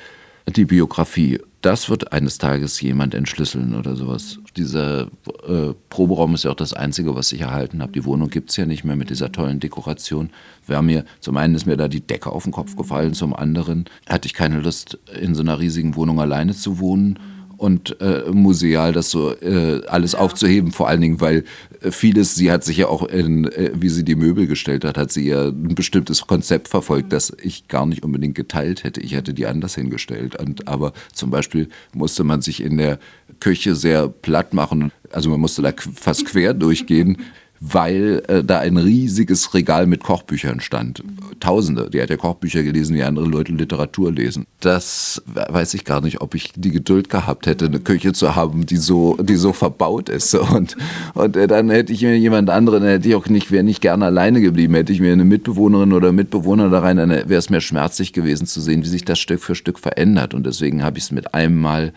[0.48, 4.38] die Biografie das wird eines Tages jemand entschlüsseln oder sowas.
[4.57, 5.09] Dieser
[5.46, 7.92] äh, Proberaum ist ja auch das Einzige, was ich erhalten habe.
[7.92, 10.30] Die Wohnung gibt es ja nicht mehr mit dieser tollen Dekoration.
[10.66, 13.84] Wir mir, zum einen ist mir da die Decke auf den Kopf gefallen, zum anderen
[14.09, 17.18] hatte ich keine Lust, in so einer riesigen Wohnung alleine zu wohnen
[17.57, 20.18] und äh, museal das so äh, alles ja.
[20.18, 21.44] aufzuheben, vor allen Dingen, weil
[21.80, 24.98] äh, vieles, sie hat sich ja auch, in, äh, wie sie die Möbel gestellt hat,
[24.98, 29.00] hat sie ja ein bestimmtes Konzept verfolgt, das ich gar nicht unbedingt geteilt hätte.
[29.00, 30.36] Ich hätte die anders hingestellt.
[30.36, 32.98] Und, aber zum Beispiel musste man sich in der
[33.40, 37.18] Küche sehr platt machen, also man musste da fast quer durchgehen
[37.61, 41.02] weil äh, da ein riesiges Regal mit Kochbüchern stand.
[41.40, 41.90] Tausende.
[41.90, 44.46] Die hat ja Kochbücher gelesen, wie andere Leute Literatur lesen.
[44.61, 48.66] Das weiß ich gar nicht, ob ich die Geduld gehabt hätte, eine Küche zu haben,
[48.66, 50.34] die so, die so verbaut ist.
[50.34, 50.76] Und,
[51.14, 54.07] und äh, dann hätte ich mir jemand anderen, hätte ich auch nicht, wäre nicht gerne
[54.07, 57.61] alleine geblieben, hätte ich mir eine Mitbewohnerin oder Mitbewohner da rein, dann wäre es mir
[57.61, 60.34] schmerzlich gewesen zu sehen, wie sich das Stück für Stück verändert.
[60.34, 61.92] Und deswegen habe ich es mit einem Mal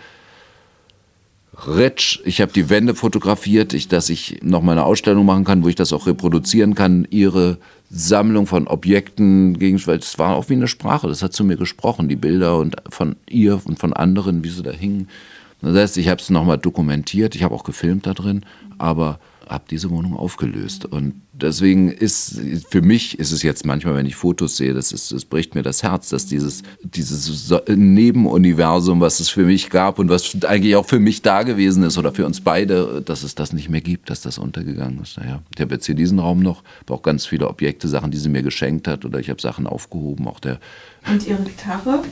[1.68, 2.20] Retsch.
[2.26, 5.68] Ich habe die Wände fotografiert, ich, dass ich noch mal eine Ausstellung machen kann, wo
[5.68, 7.08] ich das auch reproduzieren kann.
[7.10, 7.58] Ihre
[7.90, 11.08] Sammlung von Objekten, Gegenständen, es war auch wie eine Sprache.
[11.08, 14.64] Das hat zu mir gesprochen, die Bilder und von ihr und von anderen, wie sie
[14.64, 15.10] da hingen.
[15.62, 17.36] Das heißt, ich habe es noch mal dokumentiert.
[17.36, 18.46] Ich habe auch gefilmt da drin,
[18.78, 19.20] aber
[19.50, 20.86] habe diese Wohnung aufgelöst.
[20.86, 22.40] Und deswegen ist
[22.70, 25.64] für mich ist es jetzt manchmal, wenn ich Fotos sehe, das, ist, das bricht mir
[25.64, 30.86] das Herz, dass dieses, dieses Nebenuniversum, was es für mich gab und was eigentlich auch
[30.86, 34.10] für mich da gewesen ist oder für uns beide, dass es das nicht mehr gibt,
[34.10, 35.18] dass das untergegangen ist.
[35.18, 38.18] Naja, ich habe jetzt hier diesen Raum noch, aber auch ganz viele Objekte, Sachen, die
[38.18, 40.28] sie mir geschenkt hat oder ich habe Sachen aufgehoben.
[40.28, 40.60] Auch der
[41.10, 42.04] und ihre Gitarre?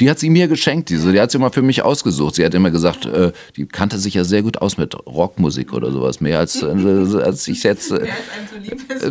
[0.00, 1.12] Die hat sie mir geschenkt, diese.
[1.12, 2.36] Die hat sie immer für mich ausgesucht.
[2.36, 5.90] Sie hat immer gesagt, äh, die kannte sich ja sehr gut aus mit Rockmusik oder
[5.90, 6.20] sowas.
[6.20, 6.66] Mehr als, äh,
[7.22, 7.90] als ich jetzt.
[7.90, 8.06] Äh,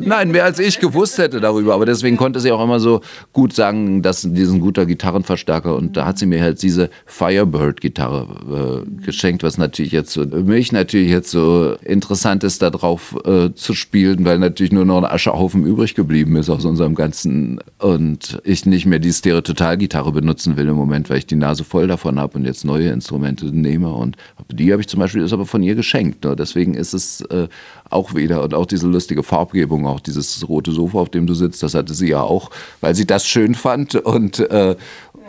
[0.02, 1.74] nein, mehr als ich gewusst hätte darüber.
[1.74, 3.02] Aber deswegen konnte sie auch immer so
[3.34, 5.76] gut sagen, dass diesen guter Gitarrenverstärker.
[5.76, 10.72] Und da hat sie mir halt diese Firebird-Gitarre äh, geschenkt, was natürlich jetzt so, mich
[10.72, 15.06] natürlich jetzt so interessant ist, da drauf äh, zu spielen, weil natürlich nur noch ein
[15.06, 17.60] Aschehaufen übrig geblieben ist aus unserem ganzen.
[17.80, 22.20] Und ich nicht mehr die Stereo-Total-Gitarre benutzen will Moment, weil ich die Nase voll davon
[22.20, 23.90] habe und jetzt neue Instrumente nehme.
[23.90, 24.18] Und
[24.50, 26.24] die habe ich zum Beispiel, ist aber von ihr geschenkt.
[26.24, 26.36] Ne?
[26.36, 27.48] Deswegen ist es äh,
[27.90, 31.64] auch wieder und auch diese lustige Farbgebung, auch dieses rote Sofa, auf dem du sitzt,
[31.64, 32.50] das hatte sie ja auch,
[32.82, 33.96] weil sie das schön fand.
[33.96, 34.76] Und, äh,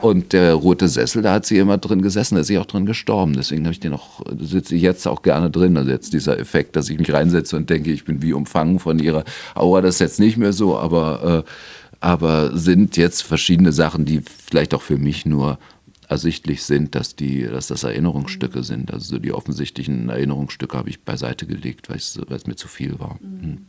[0.01, 2.87] und der rote Sessel, da hat sie immer drin gesessen, da ist sie auch drin
[2.87, 3.33] gestorben.
[3.35, 5.77] Deswegen habe ich den auch, sitze ich jetzt auch gerne drin.
[5.77, 8.99] Also jetzt dieser Effekt, dass ich mich reinsetze und denke, ich bin wie umfangen von
[8.99, 9.25] ihrer
[9.55, 11.51] Aura, das ist jetzt nicht mehr so, aber äh,
[12.01, 15.59] aber sind jetzt verschiedene Sachen, die vielleicht auch für mich nur
[16.09, 18.93] ersichtlich sind, dass, die, dass das Erinnerungsstücke sind.
[18.93, 23.19] Also die offensichtlichen Erinnerungsstücke habe ich beiseite gelegt, weil es, mir zu viel war.
[23.21, 23.67] Mhm.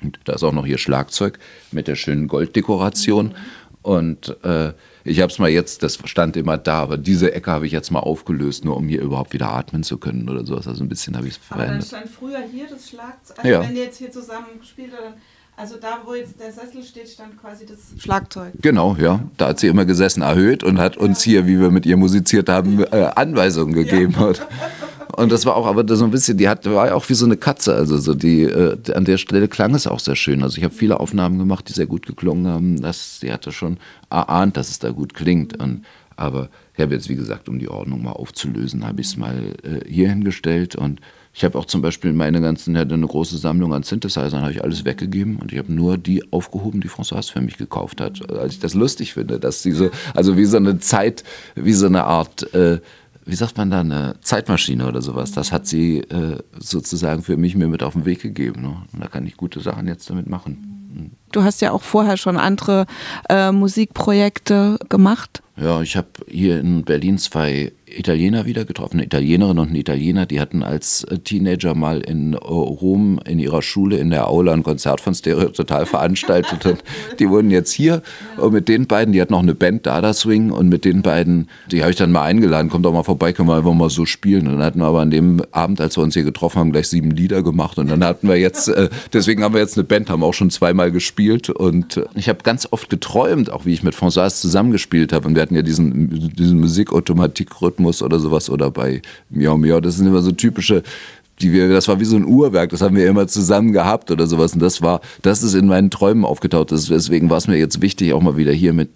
[0.00, 1.40] Und da ist auch noch hier Schlagzeug
[1.72, 3.34] mit der schönen Golddekoration.
[3.82, 4.72] Und äh,
[5.02, 7.90] ich habe es mal jetzt, das stand immer da, aber diese Ecke habe ich jetzt
[7.90, 10.68] mal aufgelöst, nur um hier überhaupt wieder atmen zu können oder sowas.
[10.68, 11.88] Also ein bisschen habe ich es Aber dann verändert.
[11.88, 13.38] stand früher hier das Schlagzeug.
[13.38, 13.60] Also Ja.
[13.62, 15.14] wenn ihr jetzt hier zusammen gespielt habt, dann,
[15.58, 18.52] also da, wo jetzt der Sessel steht, stand quasi das Schlagzeug.
[18.62, 19.18] Genau, ja.
[19.38, 22.48] Da hat sie immer gesessen, erhöht und hat uns hier, wie wir mit ihr musiziert
[22.48, 24.14] haben, äh, Anweisungen gegeben.
[24.14, 24.40] Und,
[25.16, 27.26] und das war auch, aber so ein bisschen, die hat, war ja auch wie so
[27.26, 27.74] eine Katze.
[27.74, 30.44] Also so die, äh, an der Stelle klang es auch sehr schön.
[30.44, 32.80] Also ich habe viele Aufnahmen gemacht, die sehr gut geklungen haben.
[32.80, 33.78] Das, sie hatte schon
[34.10, 35.60] erahnt, dass es da gut klingt.
[35.60, 35.84] Und,
[36.14, 39.54] aber ich habe jetzt, wie gesagt, um die Ordnung mal aufzulösen, habe ich es mal
[39.64, 41.00] äh, hier hingestellt und
[41.38, 44.64] ich habe auch zum Beispiel meine ganzen, hatte eine große Sammlung an Synthesizern, habe ich
[44.64, 48.28] alles weggegeben und ich habe nur die aufgehoben, die François für mich gekauft hat.
[48.32, 51.22] Als ich das lustig finde, dass sie so, also wie so eine Zeit,
[51.54, 52.80] wie so eine Art, äh,
[53.24, 57.54] wie sagt man da, eine Zeitmaschine oder sowas, das hat sie äh, sozusagen für mich
[57.54, 58.62] mir mit auf den Weg gegeben.
[58.62, 58.76] Ne?
[58.92, 60.78] Und da kann ich gute Sachen jetzt damit machen.
[61.30, 62.86] Du hast ja auch vorher schon andere
[63.28, 65.40] äh, Musikprojekte gemacht.
[65.56, 70.26] Ja, ich habe hier in Berlin zwei Italiener wieder getroffen, eine Italienerin und ein Italiener,
[70.26, 74.52] die hatten als äh, Teenager mal in äh, Rom in ihrer Schule in der Aula
[74.52, 76.84] ein Konzert von Stereo Total veranstaltet und
[77.18, 78.02] die wurden jetzt hier.
[78.36, 81.48] Und mit den beiden, die hatten noch eine Band Dada Swing und mit den beiden,
[81.70, 84.04] die habe ich dann mal eingeladen, kommt doch mal vorbei, können wir einfach mal so
[84.04, 84.46] spielen.
[84.46, 86.88] Und dann hatten wir aber an dem Abend, als wir uns hier getroffen haben, gleich
[86.88, 90.10] sieben Lieder gemacht und dann hatten wir jetzt, äh, deswegen haben wir jetzt eine Band,
[90.10, 93.94] haben auch schon zweimal gespielt und ich habe ganz oft geträumt, auch wie ich mit
[93.94, 95.26] François zusammengespielt habe.
[95.26, 100.06] Und wir hatten ja diesen, diesen Musikautomatik-Rhythmus oder sowas oder bei Miau Miau, das sind
[100.06, 100.82] immer so typische
[101.40, 104.26] die wir, das war wie so ein Uhrwerk, das haben wir immer zusammen gehabt oder
[104.26, 104.54] sowas.
[104.54, 106.70] Und das war, das ist in meinen Träumen aufgetaucht.
[106.70, 108.90] Deswegen war es mir jetzt wichtig, auch mal wieder hier mit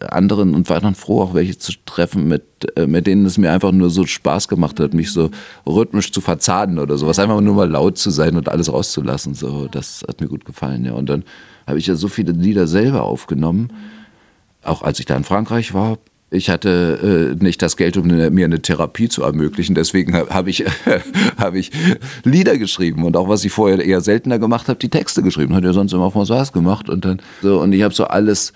[0.00, 2.42] anderen und war dann froh, auch welche zu treffen, mit,
[2.76, 5.30] äh, mit denen es mir einfach nur so Spaß gemacht hat, mich so
[5.66, 7.18] rhythmisch zu verzahnen oder sowas.
[7.18, 9.34] Einfach nur mal laut zu sein und alles rauszulassen.
[9.34, 10.92] So, das hat mir gut gefallen, ja.
[10.92, 11.24] Und dann
[11.66, 13.72] habe ich ja so viele Lieder selber aufgenommen.
[14.62, 15.98] Auch als ich da in Frankreich war,
[16.30, 19.74] ich hatte äh, nicht das Geld, um eine, mir eine Therapie zu ermöglichen.
[19.74, 20.64] Deswegen habe hab ich,
[21.38, 21.70] hab ich
[22.24, 25.54] Lieder geschrieben und auch was ich vorher eher seltener gemacht habe, die Texte geschrieben.
[25.54, 28.52] Hat ja sonst immer François gemacht und dann so und ich habe so alles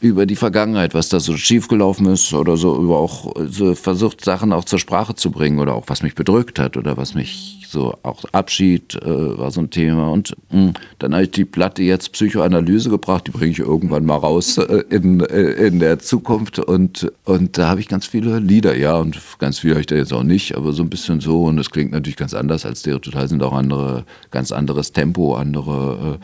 [0.00, 4.52] über die Vergangenheit, was da so schiefgelaufen ist oder so, über auch so versucht Sachen
[4.52, 7.94] auch zur Sprache zu bringen oder auch was mich bedrückt hat oder was mich so
[8.02, 10.10] auch Abschied äh, war so ein Thema.
[10.10, 14.16] Und mh, dann habe ich die Platte jetzt Psychoanalyse gebracht, die bringe ich irgendwann mal
[14.16, 16.58] raus äh, in, äh, in der Zukunft.
[16.58, 19.96] Und, und da habe ich ganz viele Lieder, ja und ganz viele habe ich da
[19.96, 21.44] jetzt auch nicht, aber so ein bisschen so.
[21.44, 25.34] Und es klingt natürlich ganz anders als Stereo Total sind auch andere, ganz anderes Tempo,
[25.34, 26.18] andere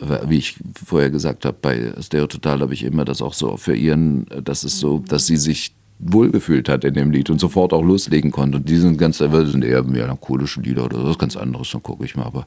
[0.00, 3.56] äh, wie ich vorher gesagt habe, bei Stereo Total habe ich immer das auch so
[3.56, 7.72] für ihren, das ist so, dass sie sich wohlgefühlt hat in dem Lied und sofort
[7.72, 8.58] auch loslegen konnte.
[8.58, 12.04] Und die sind ganz, das sind eher melancholische Lieder oder was ganz anderes, dann gucke
[12.04, 12.24] ich mal.
[12.24, 12.46] Aber,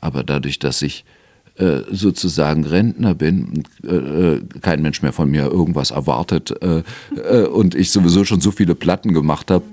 [0.00, 1.04] aber dadurch, dass ich
[1.56, 6.82] äh, sozusagen Rentner bin, äh, äh, kein Mensch mehr von mir irgendwas erwartet äh,
[7.16, 9.64] äh, und ich sowieso schon so viele Platten gemacht habe,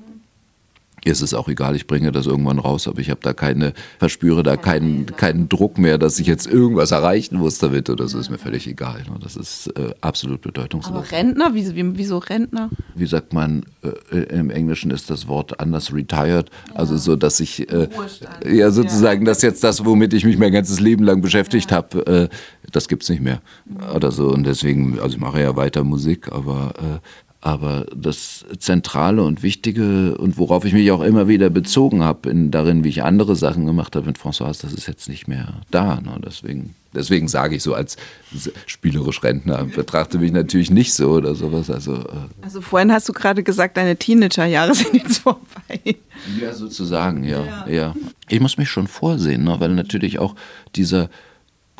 [1.11, 4.43] ist es auch egal, ich bringe das irgendwann raus, aber ich habe da keine, verspüre
[4.43, 8.29] da keinen, keinen Druck mehr, dass ich jetzt irgendwas erreichen muss damit oder so, ist
[8.29, 9.03] mir völlig egal.
[9.09, 9.17] ne.
[9.21, 10.95] Das ist äh, absolut bedeutungslos.
[10.95, 11.49] Aber Rentner?
[11.53, 12.69] Wieso, wie, wieso Rentner?
[12.95, 13.63] Wie sagt man,
[14.11, 17.87] äh, im Englischen ist das Wort anders retired, also so, dass ich, äh,
[18.45, 22.29] ja sozusagen, dass jetzt das, womit ich mich mein ganzes Leben lang beschäftigt habe, äh,
[22.71, 23.41] das gibt's nicht mehr
[23.95, 26.99] oder so und deswegen, also ich mache ja weiter Musik, aber äh,
[27.47, 32.51] aber das Zentrale und Wichtige und worauf ich mich auch immer wieder bezogen habe, in,
[32.51, 36.01] darin, wie ich andere Sachen gemacht habe mit François, das ist jetzt nicht mehr da.
[36.01, 36.19] Ne?
[36.25, 37.95] Deswegen, deswegen sage ich so als
[38.65, 41.69] spielerisch Rentner, betrachte mich natürlich nicht so oder sowas.
[41.69, 45.95] Also, äh, Also vorhin hast du gerade gesagt, deine Teenagerjahre sind jetzt vorbei.
[46.41, 47.95] ja, sozusagen, ja, ja.
[48.27, 49.55] Ich muss mich schon vorsehen, ne?
[49.59, 50.35] weil natürlich auch
[50.75, 51.09] dieser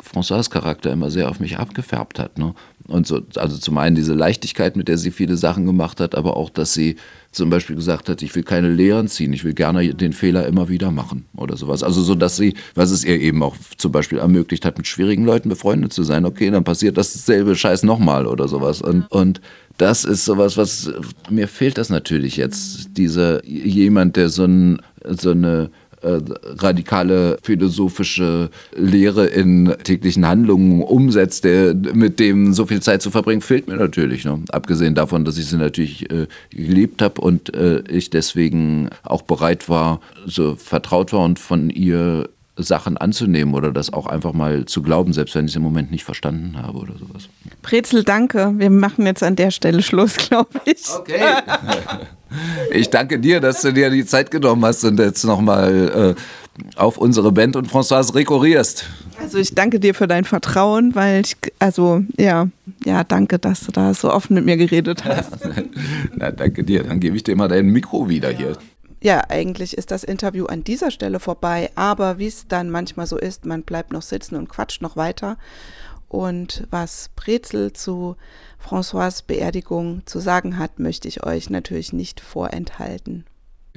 [0.02, 2.38] François Charakter immer sehr auf mich abgefärbt hat.
[2.38, 2.54] Ne?
[2.86, 6.36] Und so, also zum einen diese Leichtigkeit, mit der sie viele Sachen gemacht hat, aber
[6.36, 6.96] auch, dass sie
[7.32, 10.70] zum Beispiel gesagt hat, ich will keine Lehren ziehen, ich will gerne den Fehler immer
[10.70, 11.82] wieder machen oder sowas.
[11.82, 15.24] Also so, dass sie, was es ihr eben auch zum Beispiel ermöglicht hat, mit schwierigen
[15.24, 16.24] Leuten befreundet zu sein.
[16.24, 18.80] Okay, dann passiert dasselbe Scheiß nochmal oder sowas.
[18.80, 19.42] Und, und
[19.76, 20.90] das ist sowas, was
[21.28, 22.96] mir fehlt das natürlich jetzt.
[22.96, 25.70] Dieser jemand, der so, ein, so eine
[26.02, 33.40] radikale philosophische Lehre in täglichen Handlungen umsetzt, der mit dem so viel Zeit zu verbringen,
[33.40, 34.24] fehlt mir natürlich.
[34.24, 34.42] Ne?
[34.50, 39.68] Abgesehen davon, dass ich sie natürlich äh, geliebt habe und äh, ich deswegen auch bereit
[39.68, 42.28] war, so vertraut war und von ihr
[42.58, 45.90] Sachen anzunehmen oder das auch einfach mal zu glauben, selbst wenn ich es im Moment
[45.90, 47.28] nicht verstanden habe oder sowas.
[47.62, 48.52] Brezel, danke.
[48.56, 50.84] Wir machen jetzt an der Stelle Schluss, glaube ich.
[50.96, 51.20] Okay.
[52.70, 56.20] Ich danke dir, dass du dir die Zeit genommen hast und jetzt nochmal äh,
[56.76, 58.84] auf unsere Band und François rekurrierst.
[59.20, 62.48] Also ich danke dir für dein Vertrauen, weil ich, also ja,
[62.84, 65.32] ja, danke, dass du da so offen mit mir geredet hast.
[66.16, 66.84] Na, danke dir.
[66.84, 68.56] Dann gebe ich dir mal dein Mikro wieder hier.
[69.00, 73.16] Ja, eigentlich ist das Interview an dieser Stelle vorbei, aber wie es dann manchmal so
[73.16, 75.36] ist, man bleibt noch sitzen und quatscht noch weiter.
[76.08, 78.16] Und was Brezel zu
[78.62, 83.24] François Beerdigung zu sagen hat, möchte ich euch natürlich nicht vorenthalten.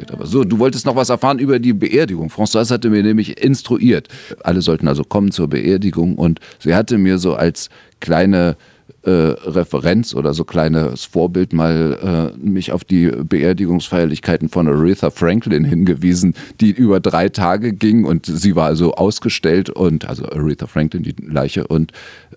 [0.09, 2.29] Aber so, du wolltest noch was erfahren über die Beerdigung.
[2.29, 4.07] Françoise hatte mir nämlich instruiert.
[4.43, 7.69] Alle sollten also kommen zur Beerdigung und sie hatte mir so als
[7.99, 8.55] kleine
[9.03, 15.63] äh, Referenz oder so kleines Vorbild mal äh, mich auf die Beerdigungsfeierlichkeiten von Aretha Franklin
[15.63, 21.03] hingewiesen, die über drei Tage ging und sie war also ausgestellt und also Aretha Franklin
[21.03, 21.91] die Leiche und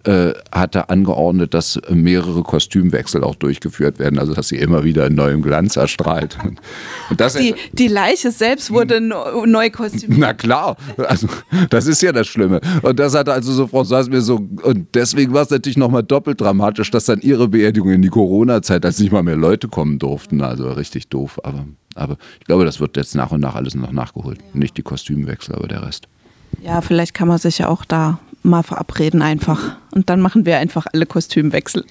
[0.05, 5.15] äh, hatte angeordnet, dass mehrere Kostümwechsel auch durchgeführt werden, also dass sie immer wieder in
[5.15, 6.37] neuem Glanz erstrahlt.
[6.45, 6.61] Und,
[7.21, 10.21] das die, die Leiche selbst wurde neu kostümiert.
[10.21, 11.29] Na klar, also
[11.71, 12.61] das ist ja das Schlimme.
[12.83, 16.03] Und das hatte also so Frau Saß mir so und deswegen war es natürlich nochmal
[16.03, 19.99] doppelt dramatisch, dass dann ihre Beerdigung in die Corona-Zeit, als nicht mal mehr Leute kommen
[19.99, 20.43] durften.
[20.43, 21.41] Also richtig doof.
[21.43, 24.39] Aber, aber ich glaube, das wird jetzt nach und nach alles noch nachgeholt.
[24.55, 26.09] Nicht die Kostümwechsel, aber der Rest.
[26.63, 29.77] Ja, vielleicht kann man sich ja auch da mal verabreden einfach.
[29.93, 31.85] Und dann machen wir einfach alle Kostümwechsel.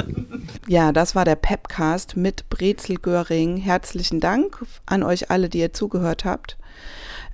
[0.68, 3.56] ja, das war der Pepcast mit Brezel Göring.
[3.56, 6.58] Herzlichen Dank an euch alle, die ihr zugehört habt.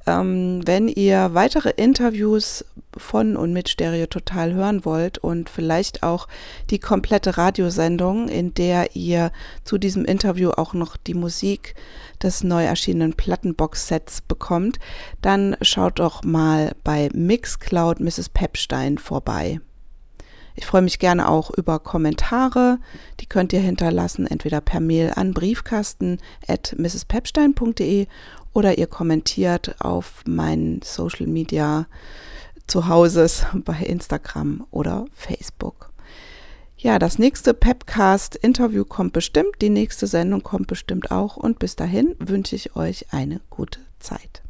[0.06, 2.64] Ähm, wenn ihr weitere Interviews
[2.96, 6.28] von und mit Stereo Total hören wollt und vielleicht auch
[6.70, 9.32] die komplette Radiosendung, in der ihr
[9.64, 11.74] zu diesem Interview auch noch die Musik
[12.22, 14.78] des neu erschienenen Plattenbox-Sets bekommt,
[15.22, 18.28] dann schaut doch mal bei Mixcloud Mrs.
[18.28, 19.60] Pepstein vorbei.
[20.56, 22.78] Ich freue mich gerne auch über Kommentare.
[23.18, 28.06] Die könnt ihr hinterlassen, entweder per Mail an briefkasten at mrspepstein.de
[28.54, 31.86] oder ihr kommentiert auf meinen Social Media
[32.66, 35.92] Zuhauses bei Instagram oder Facebook.
[36.78, 42.14] Ja, das nächste Pepcast-Interview kommt bestimmt, die nächste Sendung kommt bestimmt auch und bis dahin
[42.18, 44.43] wünsche ich euch eine gute Zeit.